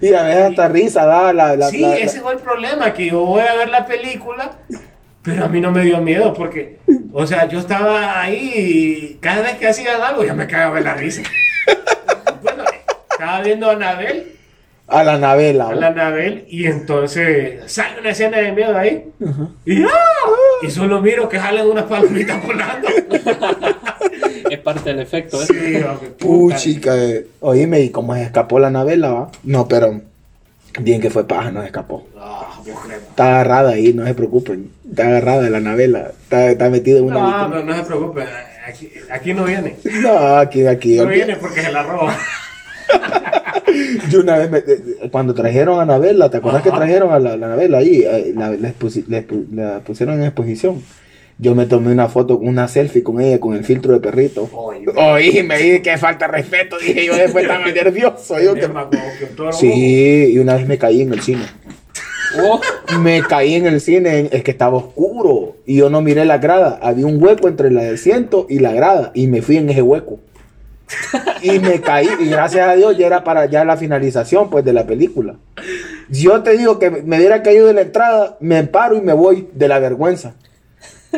Y 0.00 0.12
a 0.14 0.22
veces 0.22 0.44
hasta 0.44 0.68
risa 0.68 1.06
da 1.06 1.32
la, 1.32 1.56
la, 1.56 1.68
Sí, 1.70 1.78
la- 1.80 1.96
ese 1.96 2.20
fue 2.20 2.34
el 2.34 2.38
problema, 2.38 2.92
que 2.92 3.06
yo 3.10 3.24
voy 3.24 3.40
a 3.42 3.54
ver 3.54 3.68
la 3.68 3.86
película, 3.86 4.52
pero 5.22 5.44
a 5.44 5.48
mí 5.48 5.60
no 5.60 5.70
me 5.72 5.82
dio 5.82 6.00
miedo 6.00 6.32
porque, 6.34 6.78
o 7.18 7.26
sea, 7.26 7.48
yo 7.48 7.60
estaba 7.60 8.20
ahí 8.20 8.52
y 8.54 9.14
cada 9.20 9.40
vez 9.40 9.56
que 9.56 9.66
hacían 9.66 10.02
algo 10.02 10.22
ya 10.22 10.34
me 10.34 10.46
cagaba 10.46 10.76
de 10.76 10.82
la 10.82 10.92
risa. 10.92 11.22
bueno, 12.42 12.62
estaba 13.10 13.40
viendo 13.40 13.70
a 13.70 13.72
Anabel, 13.72 14.36
a 14.86 15.02
la 15.02 15.16
novela. 15.16 15.68
a 15.70 15.74
la 15.74 15.86
Anabel, 15.86 16.44
y 16.46 16.66
entonces 16.66 17.72
sale 17.72 18.00
una 18.00 18.10
escena 18.10 18.36
de 18.36 18.52
miedo 18.52 18.76
ahí, 18.76 19.10
y, 19.64 19.82
¡ah! 19.84 19.88
y 20.60 20.70
solo 20.70 21.00
miro 21.00 21.26
que 21.26 21.38
salen 21.38 21.66
unas 21.66 21.84
palomitas 21.84 22.46
volando. 22.46 22.86
Es 24.50 24.58
parte 24.60 24.90
del 24.90 25.00
efecto, 25.00 25.42
¿eh? 25.42 25.46
Sí, 25.46 25.76
hombre, 25.76 26.10
puta. 26.10 26.54
Puchica, 26.54 26.96
eh. 26.96 27.26
oíme, 27.40 27.80
¿y 27.80 27.90
cómo 27.90 28.14
se 28.14 28.22
escapó 28.22 28.60
la 28.60 28.70
novela, 28.70 29.10
va? 29.10 29.30
No, 29.42 29.66
pero 29.66 30.02
bien 30.80 31.00
que 31.00 31.10
fue 31.10 31.26
paja, 31.26 31.50
no 31.50 31.60
se 31.60 31.66
escapó. 31.66 32.06
Ah. 32.18 32.60
Está 33.08 33.26
agarrada 33.40 33.70
ahí, 33.70 33.92
no 33.92 34.04
se 34.06 34.14
preocupen. 34.14 34.70
Está 34.88 35.06
agarrada 35.08 35.48
la 35.50 35.60
novela. 35.60 36.10
Está, 36.22 36.50
está 36.50 36.68
metida 36.70 36.98
en 36.98 37.04
una 37.04 37.14
No, 37.14 37.26
vitrina. 37.26 37.48
pero 37.50 37.64
no 37.64 37.76
se 37.76 37.82
preocupe, 37.84 38.24
aquí, 38.66 38.90
aquí 39.10 39.34
no 39.34 39.44
viene. 39.44 39.76
No, 40.02 40.36
aquí, 40.36 40.66
aquí. 40.66 40.96
No 40.96 41.04
aquí. 41.04 41.12
viene 41.14 41.36
porque 41.36 41.62
se 41.62 41.72
la 41.72 41.82
roba. 41.82 42.16
Yo 44.10 44.20
una 44.20 44.38
vez, 44.38 44.50
me- 44.50 45.08
cuando 45.10 45.34
trajeron 45.34 45.78
a 45.78 45.82
Anabela, 45.82 46.30
¿te 46.30 46.36
acuerdas 46.38 46.62
Ajá. 46.62 46.70
que 46.70 46.76
trajeron 46.76 47.12
a 47.12 47.18
la, 47.18 47.36
la 47.36 47.46
Anabela 47.46 47.78
ahí? 47.78 48.04
La, 48.34 48.50
la 48.50 48.56
la 48.58 49.24
la 49.52 49.80
pusieron 49.80 50.16
en 50.20 50.24
exposición. 50.24 50.82
Yo 51.38 51.54
me 51.54 51.66
tomé 51.66 51.92
una 51.92 52.08
foto, 52.08 52.38
una 52.38 52.66
selfie 52.66 53.02
con 53.02 53.20
ella 53.20 53.38
con 53.38 53.54
el 53.54 53.64
filtro 53.64 53.92
de 53.92 54.00
perrito. 54.00 54.48
Oye, 54.52 54.86
Oye, 54.96 55.42
me 55.42 55.58
dije 55.58 55.82
que 55.82 55.98
falta 55.98 56.26
respeto. 56.26 56.78
Dije 56.78 57.04
yo 57.04 57.14
después 57.14 57.44
estaba 57.44 57.66
nervioso. 57.72 58.40
Yo 58.40 58.54
que... 58.54 58.68
Sí, 59.52 60.32
y 60.32 60.38
una 60.38 60.54
vez 60.54 60.66
me 60.66 60.78
caí 60.78 61.02
en 61.02 61.12
el 61.12 61.20
cine. 61.20 61.44
Oh, 62.42 62.60
Me 63.00 63.22
caí 63.22 63.54
en 63.54 63.66
el 63.66 63.80
cine, 63.80 64.28
es 64.32 64.42
que 64.42 64.50
estaba 64.50 64.76
oscuro 64.76 65.56
y 65.64 65.76
yo 65.76 65.90
no 65.90 66.00
miré 66.00 66.24
la 66.24 66.38
grada. 66.38 66.78
Había 66.82 67.06
un 67.06 67.22
hueco 67.22 67.48
entre 67.48 67.68
el 67.68 67.78
asiento 67.78 68.46
y 68.48 68.58
la 68.58 68.72
grada 68.72 69.10
y 69.14 69.26
me 69.26 69.42
fui 69.42 69.58
en 69.58 69.70
ese 69.70 69.82
hueco. 69.82 70.18
Y 71.42 71.58
me 71.58 71.80
caí 71.80 72.08
y 72.20 72.26
gracias 72.26 72.68
a 72.68 72.74
Dios 72.74 72.96
ya 72.96 73.06
era 73.06 73.24
para 73.24 73.46
ya 73.46 73.64
la 73.64 73.76
finalización 73.76 74.50
pues 74.50 74.64
de 74.64 74.72
la 74.72 74.86
película. 74.86 75.36
Yo 76.08 76.42
te 76.42 76.56
digo 76.56 76.78
que 76.78 76.90
me 76.90 77.16
hubiera 77.18 77.42
caído 77.42 77.66
de 77.66 77.74
la 77.74 77.80
entrada, 77.82 78.36
me 78.40 78.62
paro 78.64 78.96
y 78.96 79.00
me 79.00 79.12
voy 79.12 79.48
de 79.52 79.68
la 79.68 79.78
vergüenza. 79.78 80.34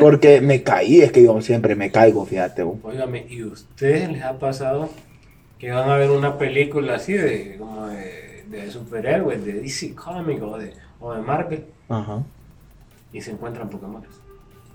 Porque 0.00 0.40
me 0.40 0.62
caí, 0.62 1.00
es 1.00 1.12
que 1.12 1.22
yo 1.22 1.40
siempre 1.40 1.74
me 1.74 1.90
caigo, 1.90 2.24
fíjate. 2.26 2.62
vos. 2.62 2.76
Óigame, 2.82 3.26
¿y 3.28 3.42
ustedes 3.44 4.10
les 4.10 4.22
ha 4.22 4.38
pasado 4.38 4.90
que 5.58 5.70
van 5.70 5.88
a 5.90 5.96
ver 5.96 6.10
una 6.10 6.38
película 6.38 6.94
así 6.96 7.14
de 7.14 7.56
como 7.58 7.88
de, 7.88 8.44
de 8.48 8.70
superhéroes, 8.70 9.44
de 9.44 9.54
DC 9.54 9.94
Comics 9.94 10.42
o 10.42 10.56
de, 10.58 10.72
o 11.00 11.12
de 11.14 11.22
Marvel 11.22 11.64
Ajá. 11.88 12.22
y 13.12 13.20
se 13.20 13.32
encuentran 13.32 13.68
Pokémon? 13.70 14.02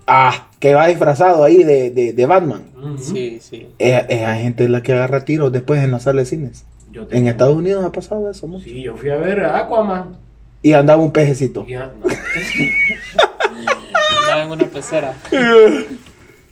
Ah, 0.06 0.48
que 0.60 0.74
va 0.74 0.86
disfrazado 0.88 1.42
ahí 1.44 1.64
de, 1.64 1.90
de, 1.90 2.12
de 2.12 2.26
Batman. 2.26 2.64
Ujú. 2.76 2.98
sí, 2.98 3.38
sí. 3.40 3.68
Esa, 3.78 4.00
esa 4.00 4.34
gente 4.36 4.64
es 4.64 4.70
la 4.70 4.82
que 4.82 4.92
agarra 4.92 5.24
tiros 5.24 5.50
después 5.50 5.82
en 5.82 5.90
las 5.92 6.02
salas 6.02 6.28
de 6.30 6.36
cines. 6.36 6.64
Yo 6.92 7.02
En 7.02 7.08
tengo- 7.08 7.30
Estados 7.30 7.56
Unidos 7.56 7.84
ha 7.86 7.90
pasado 7.92 8.30
eso 8.30 8.46
mucho. 8.46 8.64
Sí, 8.64 8.82
yo 8.82 8.94
fui 8.96 9.08
a 9.08 9.16
ver 9.16 9.40
a 9.40 9.60
Aquaman. 9.60 10.16
Y 10.60 10.74
andaba 10.74 11.02
un 11.02 11.10
pejecito. 11.12 11.64
Y, 11.66 11.74
a- 11.74 11.86
no, 11.86 12.06
Andaba 14.34 14.42
en 14.54 14.60
una 14.60 14.70
pecera. 14.70 15.14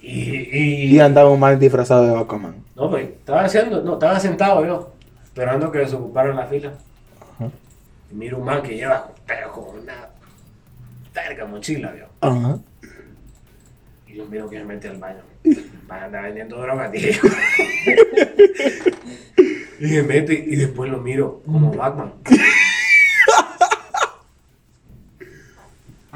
y, 0.01 0.13
y- 0.13 0.95
Y 0.95 1.01
andaba 1.01 1.31
un 1.31 1.41
man 1.41 1.59
disfrazado 1.59 2.07
de 2.07 2.17
Aquaman. 2.19 2.55
no, 2.77 2.91
pues, 2.91 3.09
estaba 3.09 3.45
haciendo, 3.45 3.83
no, 3.83 3.95
estaba 3.95 4.21
sentado 4.21 4.65
yo, 4.65 4.93
esperando 5.25 5.71
que 5.73 5.79
desocuparan 5.79 6.37
la 6.37 6.47
fila. 6.47 6.73
Y 8.11 8.15
miro 8.15 8.39
un 8.39 8.45
man 8.45 8.63
que 8.63 8.77
lleva, 8.77 9.11
pero 9.27 9.51
con 9.53 9.81
una 9.81 10.09
verga 11.15 11.45
mochila, 11.47 11.93
yo. 11.99 12.05
Ajá. 12.21 12.59
Y 14.07 14.15
yo 14.17 14.27
miro 14.27 14.49
que 14.51 14.59
se 14.59 14.65
mete 14.65 14.89
al 14.89 14.99
baño. 14.99 15.21
Va 15.91 15.97
a 15.97 16.05
andar 16.05 16.23
vendiendo 16.25 16.57
droga, 16.61 16.91
tío. 16.91 17.11
y 19.81 19.89
se 19.89 20.03
mete 20.03 20.35
y 20.35 20.57
después 20.57 20.91
lo 20.91 20.99
miro 20.99 21.41
como 21.47 21.73
Batman. 21.73 22.13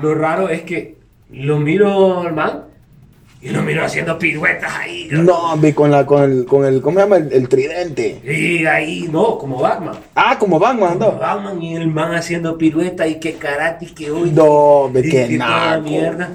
lo 0.03 0.15
raro 0.15 0.49
es 0.51 0.63
que 0.63 0.97
lo 1.31 1.59
miro 1.59 2.21
al 2.23 2.35
man 2.35 2.65
y 3.43 3.51
lo 3.51 3.63
miro 3.63 3.85
haciendo 3.85 4.19
piruetas 4.19 4.73
ahí. 4.75 5.09
No, 5.11 5.57
vi 5.59 5.73
con 5.73 5.91
la, 5.91 6.05
con 6.07 6.23
el, 6.25 6.45
con 6.47 6.65
el, 6.65 6.81
¿cómo 6.81 6.99
se 6.99 7.05
llama? 7.05 7.17
El, 7.19 7.33
el 7.33 7.49
tridente. 7.49 8.21
Y 8.25 8.65
ahí, 8.67 9.09
no, 9.11 9.39
como 9.39 9.61
Batman. 9.61 9.97
Ah, 10.15 10.37
como 10.39 10.59
Batman 10.59 10.95
Como 10.99 11.07
andaba. 11.07 11.35
Batman 11.37 11.63
y 11.63 11.77
el 11.77 11.87
man 11.89 12.15
haciendo 12.15 12.57
piruetas 12.59 13.09
y 13.09 13.21
que 13.21 13.35
karate 13.35 13.87
que 13.87 14.11
hoy. 14.11 14.31
No, 14.33 14.91
ve 14.91 15.03
que 15.03 15.29
naco. 15.37 15.83
mierda. 15.83 16.31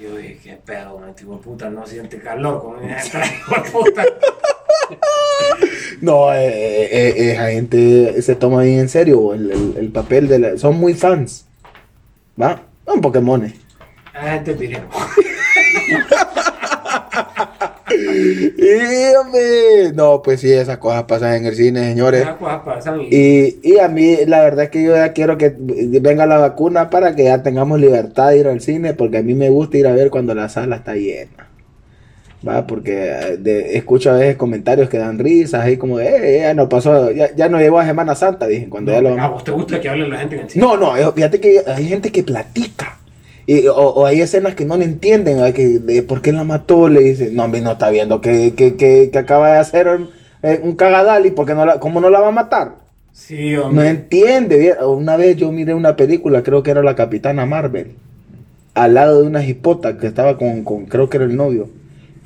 Yo 0.00 0.16
dije, 0.16 0.38
qué 0.44 0.58
pedo, 0.64 0.98
man, 0.98 1.14
tipo 1.14 1.40
puta, 1.40 1.68
no 1.70 1.84
siente 1.86 2.18
calor 2.20 2.62
con 2.62 2.84
esa 2.88 3.20
puta. 3.72 4.04
No, 6.00 6.32
eh, 6.32 6.38
eh, 6.46 6.88
eh, 7.16 7.32
esa 7.32 7.48
gente 7.50 8.22
se 8.22 8.34
toma 8.36 8.62
bien 8.62 8.78
en 8.80 8.88
serio 8.88 9.34
el, 9.34 9.50
el- 9.50 9.74
el 9.76 9.88
papel 9.90 10.28
de 10.28 10.38
la... 10.38 10.56
Son 10.56 10.76
muy 10.78 10.94
fans. 10.94 11.46
¿Va? 12.40 12.62
Son 12.88 13.00
Pokémon. 13.02 13.52
La 14.14 14.32
gente 14.32 14.54
pide. 14.54 14.82
Y, 17.90 19.14
hombre, 19.16 19.92
no, 19.94 20.22
pues 20.22 20.40
sí, 20.40 20.50
esas 20.52 20.78
cosas 20.78 21.04
pasan 21.04 21.34
en 21.34 21.46
el 21.46 21.54
cine, 21.54 21.88
señores. 21.88 22.22
Esas 22.22 22.36
cosas 22.36 22.60
pasan 22.64 23.00
y. 23.02 23.08
Y, 23.10 23.60
y 23.62 23.78
a 23.78 23.88
mí, 23.88 24.16
la 24.26 24.40
verdad 24.40 24.64
es 24.64 24.70
que 24.70 24.82
yo 24.82 24.94
ya 24.94 25.12
quiero 25.12 25.36
que 25.36 25.54
venga 25.58 26.24
la 26.24 26.38
vacuna 26.38 26.88
para 26.88 27.14
que 27.14 27.24
ya 27.24 27.42
tengamos 27.42 27.78
libertad 27.78 28.30
de 28.30 28.38
ir 28.38 28.48
al 28.48 28.60
cine, 28.60 28.94
porque 28.94 29.18
a 29.18 29.22
mí 29.22 29.34
me 29.34 29.50
gusta 29.50 29.76
ir 29.76 29.86
a 29.86 29.92
ver 29.92 30.10
cuando 30.10 30.34
la 30.34 30.48
sala 30.48 30.76
está 30.76 30.94
llena. 30.94 31.47
Va, 32.46 32.66
porque 32.68 32.92
eh, 33.10 33.36
de- 33.38 33.76
escucho 33.76 34.10
a 34.10 34.14
veces 34.14 34.36
comentarios 34.36 34.88
que 34.88 34.98
dan 34.98 35.18
risas, 35.18 35.64
ahí 35.64 35.76
como 35.76 35.98
de, 35.98 36.36
eh, 36.36 36.40
ya 36.42 36.54
no 36.54 36.68
pasó, 36.68 37.10
ya, 37.10 37.34
ya 37.34 37.48
no 37.48 37.58
llegó 37.58 37.80
a 37.80 37.84
Semana 37.86 38.14
Santa, 38.14 38.46
dije, 38.46 38.68
cuando 38.68 38.92
ya 38.92 39.00
lo 39.00 39.18
¿A 39.20 39.28
vos 39.28 39.42
te 39.42 39.50
gusta 39.50 39.80
que 39.80 39.88
hable 39.88 40.08
la 40.08 40.18
gente 40.18 40.36
en 40.36 40.42
el 40.42 40.50
cine? 40.50 40.64
No, 40.64 40.76
no, 40.76 40.96
eh, 40.96 41.04
fíjate 41.14 41.40
que 41.40 41.62
hay 41.66 41.86
gente 41.88 42.12
que 42.12 42.22
platica. 42.22 42.98
Y, 43.46 43.66
o, 43.66 43.74
o 43.74 44.06
hay 44.06 44.20
escenas 44.20 44.54
que 44.54 44.64
no 44.64 44.76
le 44.76 44.84
entienden, 44.84 45.38
¿verdad? 45.38 45.52
que 45.54 45.66
de 45.80 46.02
por 46.04 46.22
qué 46.22 46.32
la 46.32 46.44
mató, 46.44 46.88
le 46.88 47.00
dice, 47.00 47.30
no, 47.32 47.44
hombre, 47.44 47.60
no 47.60 47.72
está 47.72 47.90
viendo 47.90 48.20
que, 48.20 48.54
que, 48.54 48.76
que, 48.76 49.08
que 49.10 49.18
acaba 49.18 49.52
de 49.52 49.58
hacer 49.58 49.88
un, 49.88 50.10
eh, 50.42 50.60
un 50.62 50.76
cagadal 50.76 51.26
y 51.26 51.30
por 51.32 51.44
qué 51.46 51.54
no 51.54 51.66
la, 51.66 51.80
cómo 51.80 52.00
no 52.00 52.08
la 52.10 52.20
va 52.20 52.28
a 52.28 52.32
matar. 52.32 52.76
Sí, 53.12 53.54
No 53.72 53.82
entiende. 53.82 54.76
Una 54.86 55.16
vez 55.16 55.36
yo 55.36 55.50
miré 55.50 55.74
una 55.74 55.96
película, 55.96 56.42
creo 56.44 56.62
que 56.62 56.70
era 56.70 56.82
la 56.84 56.94
Capitana 56.94 57.46
Marvel. 57.46 57.96
al 58.74 58.94
lado 58.94 59.22
de 59.22 59.26
una 59.26 59.42
jipota 59.42 59.98
que 59.98 60.06
estaba 60.06 60.38
con, 60.38 60.62
con, 60.64 60.86
creo 60.86 61.08
que 61.10 61.16
era 61.18 61.26
el 61.26 61.36
novio, 61.36 61.68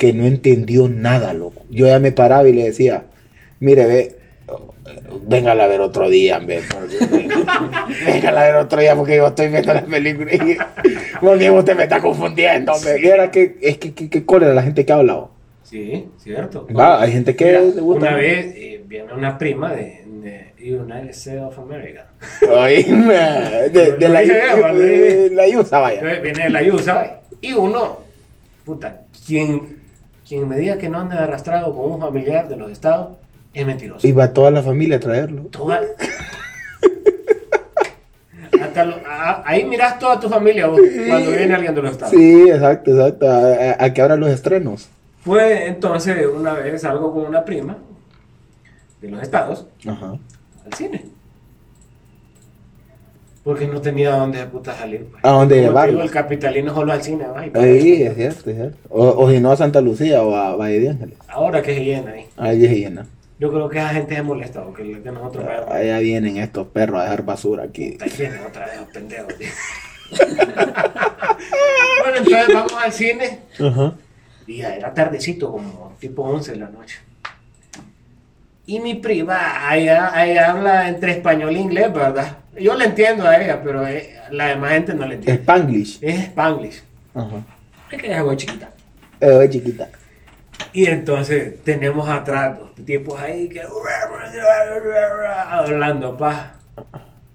que 0.02 0.12
no 0.12 0.26
entendió 0.26 0.88
nada, 0.88 1.32
loco. 1.32 1.62
Yo 1.70 1.86
ya 1.86 2.00
me 2.00 2.10
paraba 2.10 2.48
y 2.48 2.52
le 2.52 2.64
decía, 2.64 3.04
mire, 3.60 3.86
ve, 3.86 4.16
véngala 5.28 5.62
a 5.62 5.66
ver 5.68 5.80
otro 5.80 6.10
día, 6.10 6.40
porque- 6.40 6.60
véngala 8.04 8.40
a 8.40 8.44
ver 8.46 8.54
otro 8.56 8.80
día 8.80 8.96
porque 8.96 9.14
yo 9.18 9.28
estoy 9.28 9.46
viendo 9.46 9.72
la 9.72 9.84
película 9.84 10.34
y 10.34 10.56
porque 11.20 11.50
usted 11.52 11.76
me 11.76 11.84
está 11.84 12.00
confundiendo, 12.00 12.72
hombre. 12.72 13.00
Y 13.00 13.06
era 13.06 13.30
que, 13.30 13.58
es 13.62 13.78
que, 13.78 13.94
que, 13.94 14.10
que 14.10 14.24
cólera 14.24 14.52
la 14.54 14.64
gente 14.64 14.84
que 14.84 14.92
habla. 14.92 15.14
oh. 15.18 15.30
Sí, 15.62 16.08
cierto. 16.18 16.66
Va, 16.76 17.00
hay 17.00 17.12
gente 17.12 17.36
que 17.36 17.44
Mira, 17.44 17.60
le 17.60 17.80
gusta. 17.80 18.06
Una 18.08 18.16
vez 18.16 18.46
eh, 18.56 18.82
viene 18.84 19.12
una 19.12 19.38
prima 19.38 19.72
de, 19.72 20.02
de 20.04 20.74
United 20.74 21.10
States 21.10 21.42
of 21.42 21.56
America. 21.60 22.08
De, 23.72 23.92
de 23.98 24.08
la, 24.08 24.20
de 24.20 25.30
la 25.30 25.58
USA, 25.58 25.78
vaya. 25.78 26.02
Viene 26.20 26.42
de 26.44 26.50
la 26.50 26.62
USA 26.74 27.20
y 27.40 27.52
uno, 27.52 28.00
puta, 28.64 29.02
quien, 29.26 29.81
quien 30.32 30.48
me 30.48 30.56
diga 30.56 30.78
que 30.78 30.88
no 30.88 30.98
anda 30.98 31.22
arrastrado 31.24 31.76
con 31.76 31.92
un 31.92 32.00
familiar 32.00 32.48
de 32.48 32.56
los 32.56 32.70
estados 32.72 33.08
es 33.52 33.66
mentiroso. 33.66 34.06
Iba 34.06 34.32
toda 34.32 34.50
la 34.50 34.62
familia 34.62 34.96
a 34.96 35.00
traerlo. 35.00 35.42
Toda- 35.50 35.82
Hasta 38.62 38.84
lo- 38.86 38.96
a- 39.06 39.42
ahí 39.44 39.64
miras 39.66 39.98
toda 39.98 40.18
tu 40.18 40.30
familia 40.30 40.68
vos, 40.68 40.80
cuando 41.06 41.30
viene 41.32 41.52
alguien 41.54 41.74
de 41.74 41.82
los 41.82 41.92
estados. 41.92 42.14
Sí, 42.14 42.48
exacto, 42.48 42.92
exacto. 42.92 43.30
A, 43.30 43.36
a- 43.38 43.84
a 43.84 43.92
que 43.92 44.00
ahora 44.00 44.16
los 44.16 44.30
estrenos. 44.30 44.88
Fue 45.22 45.66
entonces 45.66 46.26
una 46.26 46.54
vez 46.54 46.80
salgo 46.80 47.12
con 47.12 47.26
una 47.26 47.44
prima 47.44 47.76
de 49.02 49.10
los 49.10 49.20
estados 49.22 49.66
Ajá. 49.86 50.16
al 50.64 50.72
cine. 50.74 51.04
Porque 53.44 53.66
no 53.66 53.80
tenía 53.80 54.14
dónde 54.16 54.38
de 54.38 54.46
puta 54.46 54.72
salir. 54.74 55.06
pues. 55.10 55.24
¿A 55.24 55.30
dónde 55.30 55.60
digo, 55.60 55.80
El 55.82 56.10
capitalismo 56.10 56.72
solo 56.72 56.92
al 56.92 57.02
cine. 57.02 57.24
eso. 57.24 57.60
es 57.60 58.14
cierto, 58.14 58.50
es 58.50 58.56
cierto. 58.56 58.78
O, 58.88 59.08
o 59.24 59.30
si 59.30 59.40
no 59.40 59.50
a 59.50 59.56
Santa 59.56 59.80
Lucía 59.80 60.22
o 60.22 60.34
a 60.36 60.54
Valle 60.54 60.78
de 60.80 60.90
Ángeles. 60.90 61.18
Ahora 61.28 61.60
que 61.60 61.74
se 61.74 61.84
llena 61.84 62.12
ahí. 62.12 62.26
Ahí 62.36 62.64
es 62.64 62.70
llena. 62.70 63.06
Yo 63.40 63.50
creo 63.50 63.68
que 63.68 63.78
esa 63.78 63.88
gente 63.88 64.14
se 64.14 64.22
molesta 64.22 64.62
porque 64.62 65.02
que 65.02 65.10
nosotros 65.10 65.44
vayamos. 65.44 65.70
Allá 65.72 65.98
vienen 65.98 66.36
estos 66.36 66.68
perros 66.68 67.00
a 67.00 67.04
dejar 67.04 67.24
basura 67.24 67.64
aquí. 67.64 67.96
Está 67.98 68.06
lleno 68.06 68.46
otra 68.46 68.66
vez, 68.66 68.76
los 68.78 68.88
pendejos. 68.90 69.34
bueno, 72.02 72.16
entonces 72.18 72.54
vamos 72.54 72.74
al 72.74 72.92
cine. 72.92 73.40
Ajá. 73.58 73.94
Y 74.46 74.58
ya 74.58 74.76
era 74.76 74.94
tardecito, 74.94 75.50
como 75.50 75.94
tipo 75.98 76.22
11 76.22 76.52
de 76.52 76.58
la 76.58 76.68
noche. 76.68 76.98
Y 78.66 78.80
mi 78.80 78.94
prima, 78.94 79.74
ella, 79.74 80.12
ella 80.24 80.50
habla 80.50 80.88
entre 80.88 81.12
español 81.12 81.56
e 81.56 81.58
inglés, 81.58 81.92
¿verdad? 81.92 82.38
Yo 82.58 82.74
le 82.74 82.84
entiendo 82.84 83.26
a 83.26 83.36
ella, 83.36 83.60
pero 83.62 83.86
eh, 83.86 84.14
la 84.30 84.48
demás 84.48 84.72
gente 84.72 84.94
no 84.94 85.06
le 85.06 85.14
entiende. 85.16 85.42
Spanglish. 85.42 85.98
Es 86.00 86.20
Spanglish. 86.26 86.82
Ajá. 87.14 87.42
Es 87.90 88.00
que 88.00 88.12
es 88.12 88.24
muy 88.24 88.36
chiquita. 88.36 88.70
Eh, 89.20 89.48
chiquita. 89.50 89.88
Y 90.72 90.86
entonces 90.86 91.62
tenemos 91.64 92.08
atrás 92.08 92.58
dos 92.58 92.74
tipos 92.86 93.20
ahí 93.20 93.48
que 93.48 93.62
hablando 95.50 96.16
pa 96.16 96.54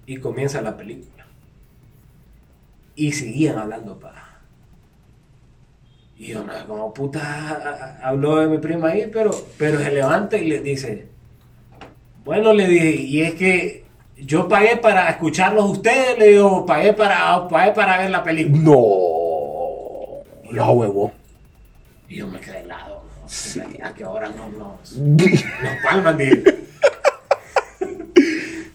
y 0.06 0.16
comienza 0.16 0.60
la 0.60 0.76
película 0.76 1.26
y 2.96 3.12
seguían 3.12 3.58
hablando 3.58 3.98
pa 3.98 4.40
y 6.16 6.28
yo 6.28 6.42
no 6.42 6.52
sé 6.52 6.64
cómo 6.66 6.92
puta 6.92 8.00
habló 8.02 8.40
de 8.40 8.48
mi 8.48 8.58
prima 8.58 8.88
ahí 8.88 9.08
pero 9.12 9.30
pero 9.56 9.78
se 9.78 9.92
levanta 9.92 10.36
y 10.36 10.48
le 10.48 10.60
dice 10.60 11.06
bueno 12.28 12.52
le 12.52 12.66
dije 12.68 12.94
y 12.94 13.22
es 13.22 13.34
que 13.34 13.84
yo 14.18 14.46
pagué 14.48 14.76
para 14.76 15.08
escucharlos 15.08 15.64
ustedes 15.70 16.18
le 16.18 16.26
digo 16.28 16.66
pagué 16.66 16.92
para 16.92 17.48
pagué 17.48 17.72
para 17.72 17.96
ver 17.98 18.10
la 18.10 18.22
película 18.22 18.58
No. 18.62 18.74
No, 20.52 20.72
huevo. 20.72 21.12
y 22.08 22.16
yo 22.16 22.26
me 22.26 22.38
quedé 22.38 22.60
helado 22.60 23.02
¿no? 23.80 23.86
a 23.86 23.94
que 23.94 24.04
ahora 24.04 24.28
no 24.28 24.48
nos 24.58 24.92
nos 24.98 25.32
palman 25.82 26.18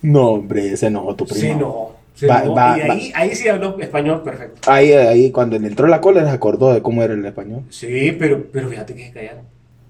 No, 0.01 0.29
hombre, 0.31 0.75
se 0.75 0.87
enojó 0.87 1.15
tu 1.15 1.25
primo. 1.25 1.39
Sí, 1.39 1.55
no. 1.55 1.91
Se 2.13 2.27
Va- 2.27 2.41
enojó. 2.41 2.55
va- 2.55 2.77
y 2.77 2.81
ahí, 2.81 3.11
ahí 3.15 3.35
sí 3.35 3.47
habló 3.47 3.79
español 3.79 4.21
perfecto. 4.21 4.69
Ahí, 4.69 4.91
ahí, 4.91 5.31
cuando 5.31 5.57
le 5.57 5.67
entró 5.67 5.87
la 5.87 6.01
cólera, 6.01 6.27
se 6.27 6.33
acordó 6.35 6.73
de 6.73 6.81
cómo 6.81 7.01
era 7.03 7.13
el 7.13 7.25
español. 7.25 7.63
Sí, 7.69 8.13
pero, 8.19 8.45
pero 8.51 8.67
fíjate 8.67 8.93
que 8.95 9.05
se 9.07 9.11
callaron. 9.13 9.45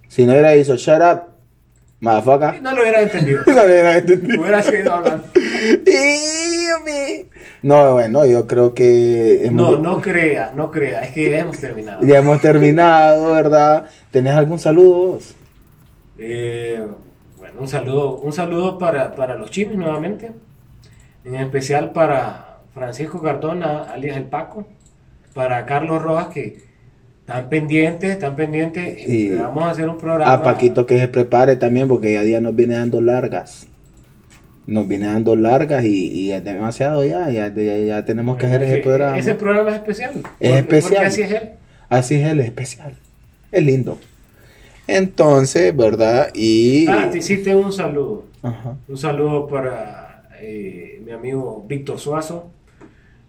Si 0.07 0.23
no 0.25 0.33
hubiera 0.33 0.51
dicho 0.51 0.75
shut 0.75 1.01
up, 1.01 1.21
motherfucker. 2.03 2.61
No 2.61 2.75
lo 2.75 2.81
hubiera 2.81 3.01
entendido. 3.01 3.41
No 3.47 3.63
hubiera 3.63 3.97
entendido. 3.97 4.41
Hubiera 4.41 4.61
seguido 4.61 4.93
hablando. 4.93 5.23
No, 7.61 7.93
bueno, 7.93 8.25
yo 8.25 8.45
creo 8.45 8.73
que 8.73 9.49
No, 9.51 9.77
no 9.77 10.01
crea, 10.01 10.51
no 10.53 10.69
crea. 10.69 11.01
Es 11.03 11.13
que 11.13 11.31
ya 11.31 11.39
hemos 11.39 11.57
terminado. 11.59 12.05
ya 12.05 12.17
hemos 12.19 12.41
terminado, 12.41 13.31
¿verdad? 13.33 13.85
¿Tenés 14.11 14.33
algún 14.33 14.59
saludo 14.59 15.13
vos? 15.13 15.35
Eh, 16.17 16.85
bueno, 17.37 17.61
un 17.61 17.67
saludo, 17.69 18.17
un 18.17 18.33
saludo 18.33 18.77
para, 18.77 19.15
para 19.15 19.35
los 19.35 19.49
chinos 19.49 19.75
nuevamente. 19.77 20.31
En 21.23 21.35
especial 21.35 21.93
para 21.93 22.57
Francisco 22.73 23.21
Cardona, 23.21 23.83
alias 23.93 24.17
El 24.17 24.25
Paco. 24.25 24.67
Para 25.33 25.65
Carlos 25.65 26.01
Rojas, 26.01 26.27
que 26.27 26.61
están 27.25 27.47
pendientes, 27.49 28.11
están 28.11 28.35
pendientes. 28.35 29.07
Y 29.07 29.29
Vamos 29.29 29.63
a 29.63 29.69
hacer 29.71 29.87
un 29.87 29.97
programa. 29.97 30.31
A 30.31 30.43
Paquito 30.43 30.85
que 30.85 30.99
se 30.99 31.07
prepare 31.07 31.55
también 31.55 31.87
porque 31.87 32.13
ya 32.13 32.21
día 32.21 32.41
nos 32.41 32.55
viene 32.55 32.75
dando 32.75 32.99
largas. 33.01 33.67
Nos 34.67 34.87
viene 34.87 35.07
dando 35.07 35.35
largas 35.35 35.83
y, 35.85 36.07
y 36.11 36.31
es 36.31 36.43
demasiado 36.43 37.03
ya, 37.05 37.29
ya, 37.29 37.53
ya, 37.53 37.77
ya 37.77 38.05
tenemos 38.05 38.37
que 38.37 38.45
hacer 38.45 38.63
ese 38.63 38.77
programa. 38.77 39.17
Ese 39.17 39.35
programa 39.35 39.69
es 39.71 39.75
especial. 39.77 40.11
Es 40.15 40.21
Porque- 40.21 40.57
especial. 40.59 40.93
Porque 40.93 41.05
así 41.07 41.21
es 41.21 41.31
él. 41.31 41.49
Así 41.89 42.15
es 42.15 42.27
el 42.27 42.39
especial. 42.41 42.93
Es 43.51 43.63
lindo. 43.63 43.97
Entonces, 44.87 45.75
¿verdad? 45.75 46.29
Y... 46.33 46.87
Ah, 46.87 47.09
te 47.11 47.19
hiciste 47.19 47.55
un 47.55 47.71
saludo. 47.71 48.25
Ajá. 48.41 48.75
Un 48.87 48.97
saludo 48.97 49.47
para 49.47 50.23
eh, 50.41 51.01
mi 51.05 51.11
amigo 51.11 51.63
Víctor 51.67 51.99
Suazo, 51.99 52.49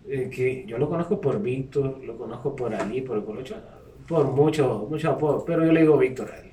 eh, 0.09 0.29
que 0.35 0.65
yo 0.67 0.79
lo 0.79 0.89
conozco 0.89 1.21
por 1.21 1.41
Víctor, 1.41 2.01
lo 2.05 2.17
conozco 2.19 2.57
por 2.57 2.75
Ali, 2.75 3.01
por 3.03 3.17
el 3.19 3.25
Colocho, 3.25 3.55
por 4.09 4.25
muchos 4.27 4.89
mucho 4.89 5.11
apodos, 5.11 5.45
pero 5.47 5.65
yo 5.65 5.73
le 5.73 5.81
digo 5.83 5.97
Víctor 5.99 6.31
a 6.33 6.39
él. 6.39 6.51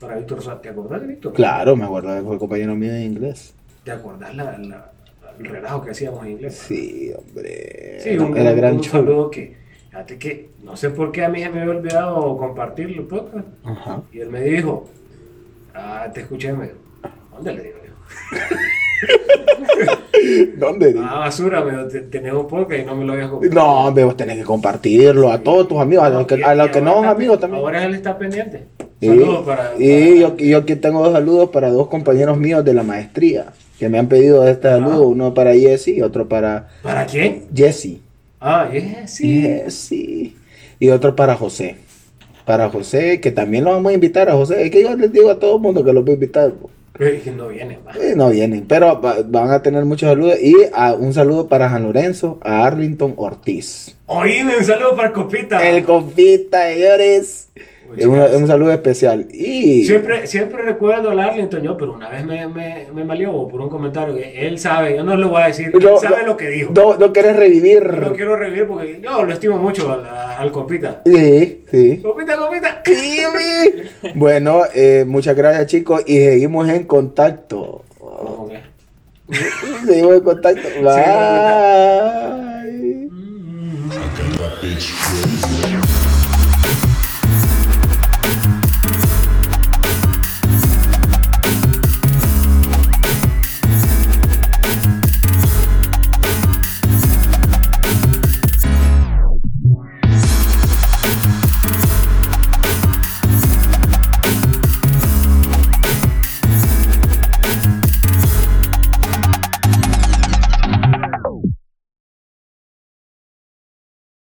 Para 0.00 0.16
Víctor 0.16 0.60
¿te 0.60 0.68
acordás 0.68 1.00
de 1.00 1.06
Víctor? 1.06 1.32
Claro, 1.32 1.74
me 1.76 1.84
acuerdo 1.84 2.12
de 2.14 2.22
fue 2.22 2.38
compañero 2.38 2.74
mío 2.74 2.92
de 2.92 3.04
inglés. 3.04 3.54
¿Te 3.84 3.92
acordás 3.92 4.34
la, 4.34 4.58
la- 4.58 4.92
el 5.38 5.44
relajo 5.46 5.82
que 5.82 5.90
hacíamos 5.90 6.24
en 6.24 6.32
inglés? 6.32 6.54
Sí, 6.54 7.12
hombre. 7.16 7.98
Sí, 8.00 8.16
un, 8.18 8.36
era 8.36 8.50
un- 8.50 8.56
gran 8.56 8.76
un 8.76 8.84
saludo 8.84 9.30
que, 9.30 9.54
fíjate 9.90 10.18
que, 10.18 10.50
no 10.62 10.76
sé 10.76 10.90
por 10.90 11.12
qué 11.12 11.24
a 11.24 11.28
mí 11.28 11.42
se 11.42 11.50
me 11.50 11.60
había 11.60 11.74
olvidado 11.76 12.36
compartir 12.38 12.88
el 12.90 13.04
podcast. 13.04 13.46
Ajá. 13.64 14.02
Y 14.12 14.20
él 14.20 14.30
me 14.30 14.40
dijo, 14.42 14.86
ah, 15.74 16.08
te 16.12 16.20
escuché, 16.22 16.52
me 16.52 16.64
dijo, 16.64 16.76
¿dónde 17.32 17.52
le 17.54 17.62
digo 17.64 17.76
yo? 17.86 18.36
¿Dónde? 20.56 20.94
Ah, 20.98 21.18
basura, 21.20 21.64
dijo, 21.64 21.86
"Te- 21.88 22.00
tenés 22.02 22.32
un 22.32 22.46
podcast 22.48 22.80
y 22.82 22.84
no 22.84 22.96
me 22.96 23.04
lo 23.04 23.12
habías 23.12 23.28
compartido. 23.28 23.62
No, 23.62 23.86
hombre, 23.86 24.04
vos 24.04 24.16
tenés 24.16 24.38
que 24.38 24.44
compartirlo 24.44 25.30
a 25.30 25.38
todos 25.38 25.68
tus 25.68 25.78
amigos, 25.78 26.04
a 26.04 26.10
los 26.10 26.26
que, 26.26 26.42
a 26.42 26.54
los 26.54 26.70
que 26.70 26.80
no 26.80 26.94
son 26.94 27.04
amigos 27.06 27.38
también. 27.40 27.62
Ahora 27.62 27.84
él 27.84 27.94
está 27.94 28.16
pendiente. 28.18 28.64
Y, 29.00 29.08
Saludos 29.08 29.44
para. 29.46 29.72
y 29.78 29.88
para- 29.88 30.20
yo, 30.20 30.34
y 30.38 30.48
yo 30.50 30.58
aquí 30.58 30.76
tengo 30.76 31.02
dos 31.02 31.12
saludos 31.12 31.50
para 31.50 31.70
dos 31.70 31.88
compañeros 31.88 32.38
míos 32.38 32.64
de 32.64 32.74
la 32.74 32.82
maestría 32.82 33.46
que 33.78 33.88
me 33.90 33.98
han 33.98 34.08
pedido 34.08 34.46
este 34.48 34.68
saludo, 34.68 35.06
uno 35.08 35.34
para 35.34 35.52
Jesse 35.54 35.88
y 35.88 36.00
otro 36.02 36.26
para 36.28 36.68
¿Para 36.82 37.04
quién? 37.06 37.44
Jesse. 37.54 37.98
Ah, 38.40 38.68
sí. 39.06 39.42
Jesse. 39.42 40.32
Y 40.78 40.88
otro 40.88 41.14
para 41.14 41.34
José. 41.36 41.76
Para 42.46 42.70
José, 42.70 43.20
que 43.20 43.32
también 43.32 43.64
lo 43.64 43.72
vamos 43.72 43.90
a 43.90 43.94
invitar 43.94 44.28
a 44.30 44.32
José. 44.34 44.64
Es 44.64 44.70
que 44.70 44.82
yo 44.82 44.96
les 44.96 45.12
digo 45.12 45.30
a 45.30 45.38
todo 45.38 45.56
el 45.56 45.62
mundo 45.62 45.84
que 45.84 45.92
los 45.92 46.04
voy 46.04 46.12
a 46.12 46.14
invitar. 46.14 46.52
No 47.36 47.48
viene, 47.48 47.78
va. 47.86 47.92
Eh, 47.92 48.14
no 48.16 48.30
vienen, 48.30 48.64
pero 48.66 49.00
va- 49.00 49.18
van 49.24 49.50
a 49.50 49.60
tener 49.62 49.84
muchos 49.84 50.08
saludos. 50.08 50.40
Y 50.40 50.54
a- 50.72 50.94
un 50.94 51.12
saludo 51.12 51.46
para 51.48 51.68
San 51.68 51.82
Lorenzo, 51.82 52.38
a 52.42 52.64
Arlington 52.66 53.14
Ortiz. 53.16 53.94
Oíme, 54.06 54.56
un 54.58 54.64
saludo 54.64 54.96
para 54.96 55.12
Copita. 55.12 55.68
El 55.68 55.84
compita, 55.84 56.68
señores. 56.68 57.48
Un, 58.06 58.18
un 58.42 58.46
saludo 58.46 58.72
especial. 58.72 59.26
Y 59.32 59.84
Siempre, 59.84 60.26
siempre 60.26 60.62
recuerdo 60.62 61.10
al 61.10 61.20
Arlington, 61.20 61.62
yo, 61.62 61.76
pero 61.76 61.92
una 61.94 62.08
vez 62.08 62.24
me, 62.24 62.46
me, 62.48 62.86
me 62.94 63.04
malió 63.04 63.46
por 63.48 63.60
un 63.60 63.68
comentario 63.68 64.14
que 64.14 64.46
él 64.46 64.58
sabe, 64.58 64.96
yo 64.96 65.04
no 65.04 65.16
le 65.16 65.26
voy 65.26 65.42
a 65.42 65.46
decir, 65.46 65.70
No, 65.72 65.78
él 65.94 65.98
sabe 66.00 66.22
no, 66.22 66.26
lo 66.28 66.36
que 66.36 66.48
dijo. 66.48 66.72
no, 66.74 66.96
no 66.96 67.12
querés 67.12 67.36
revivir. 67.36 67.84
No 67.92 68.08
lo 68.08 68.12
quiero 68.14 68.36
revivir 68.36 68.66
porque 68.66 69.00
yo 69.02 69.22
lo 69.24 69.32
estimo 69.32 69.58
mucho 69.58 69.92
al, 69.92 70.06
al 70.06 70.52
Copita. 70.52 71.02
Sí, 71.06 71.64
sí. 71.70 72.00
Copita, 72.02 72.36
Copita. 72.36 72.82
Sí, 72.84 73.20
bueno, 74.14 74.62
eh, 74.74 75.04
muchas 75.06 75.36
gracias 75.36 75.66
chicos 75.66 76.02
y 76.06 76.18
seguimos 76.18 76.68
en 76.68 76.84
contacto. 76.84 77.82
Seguimos 79.86 80.14
en 80.16 80.20
contacto. 80.20 80.68
Bye. 80.82 80.96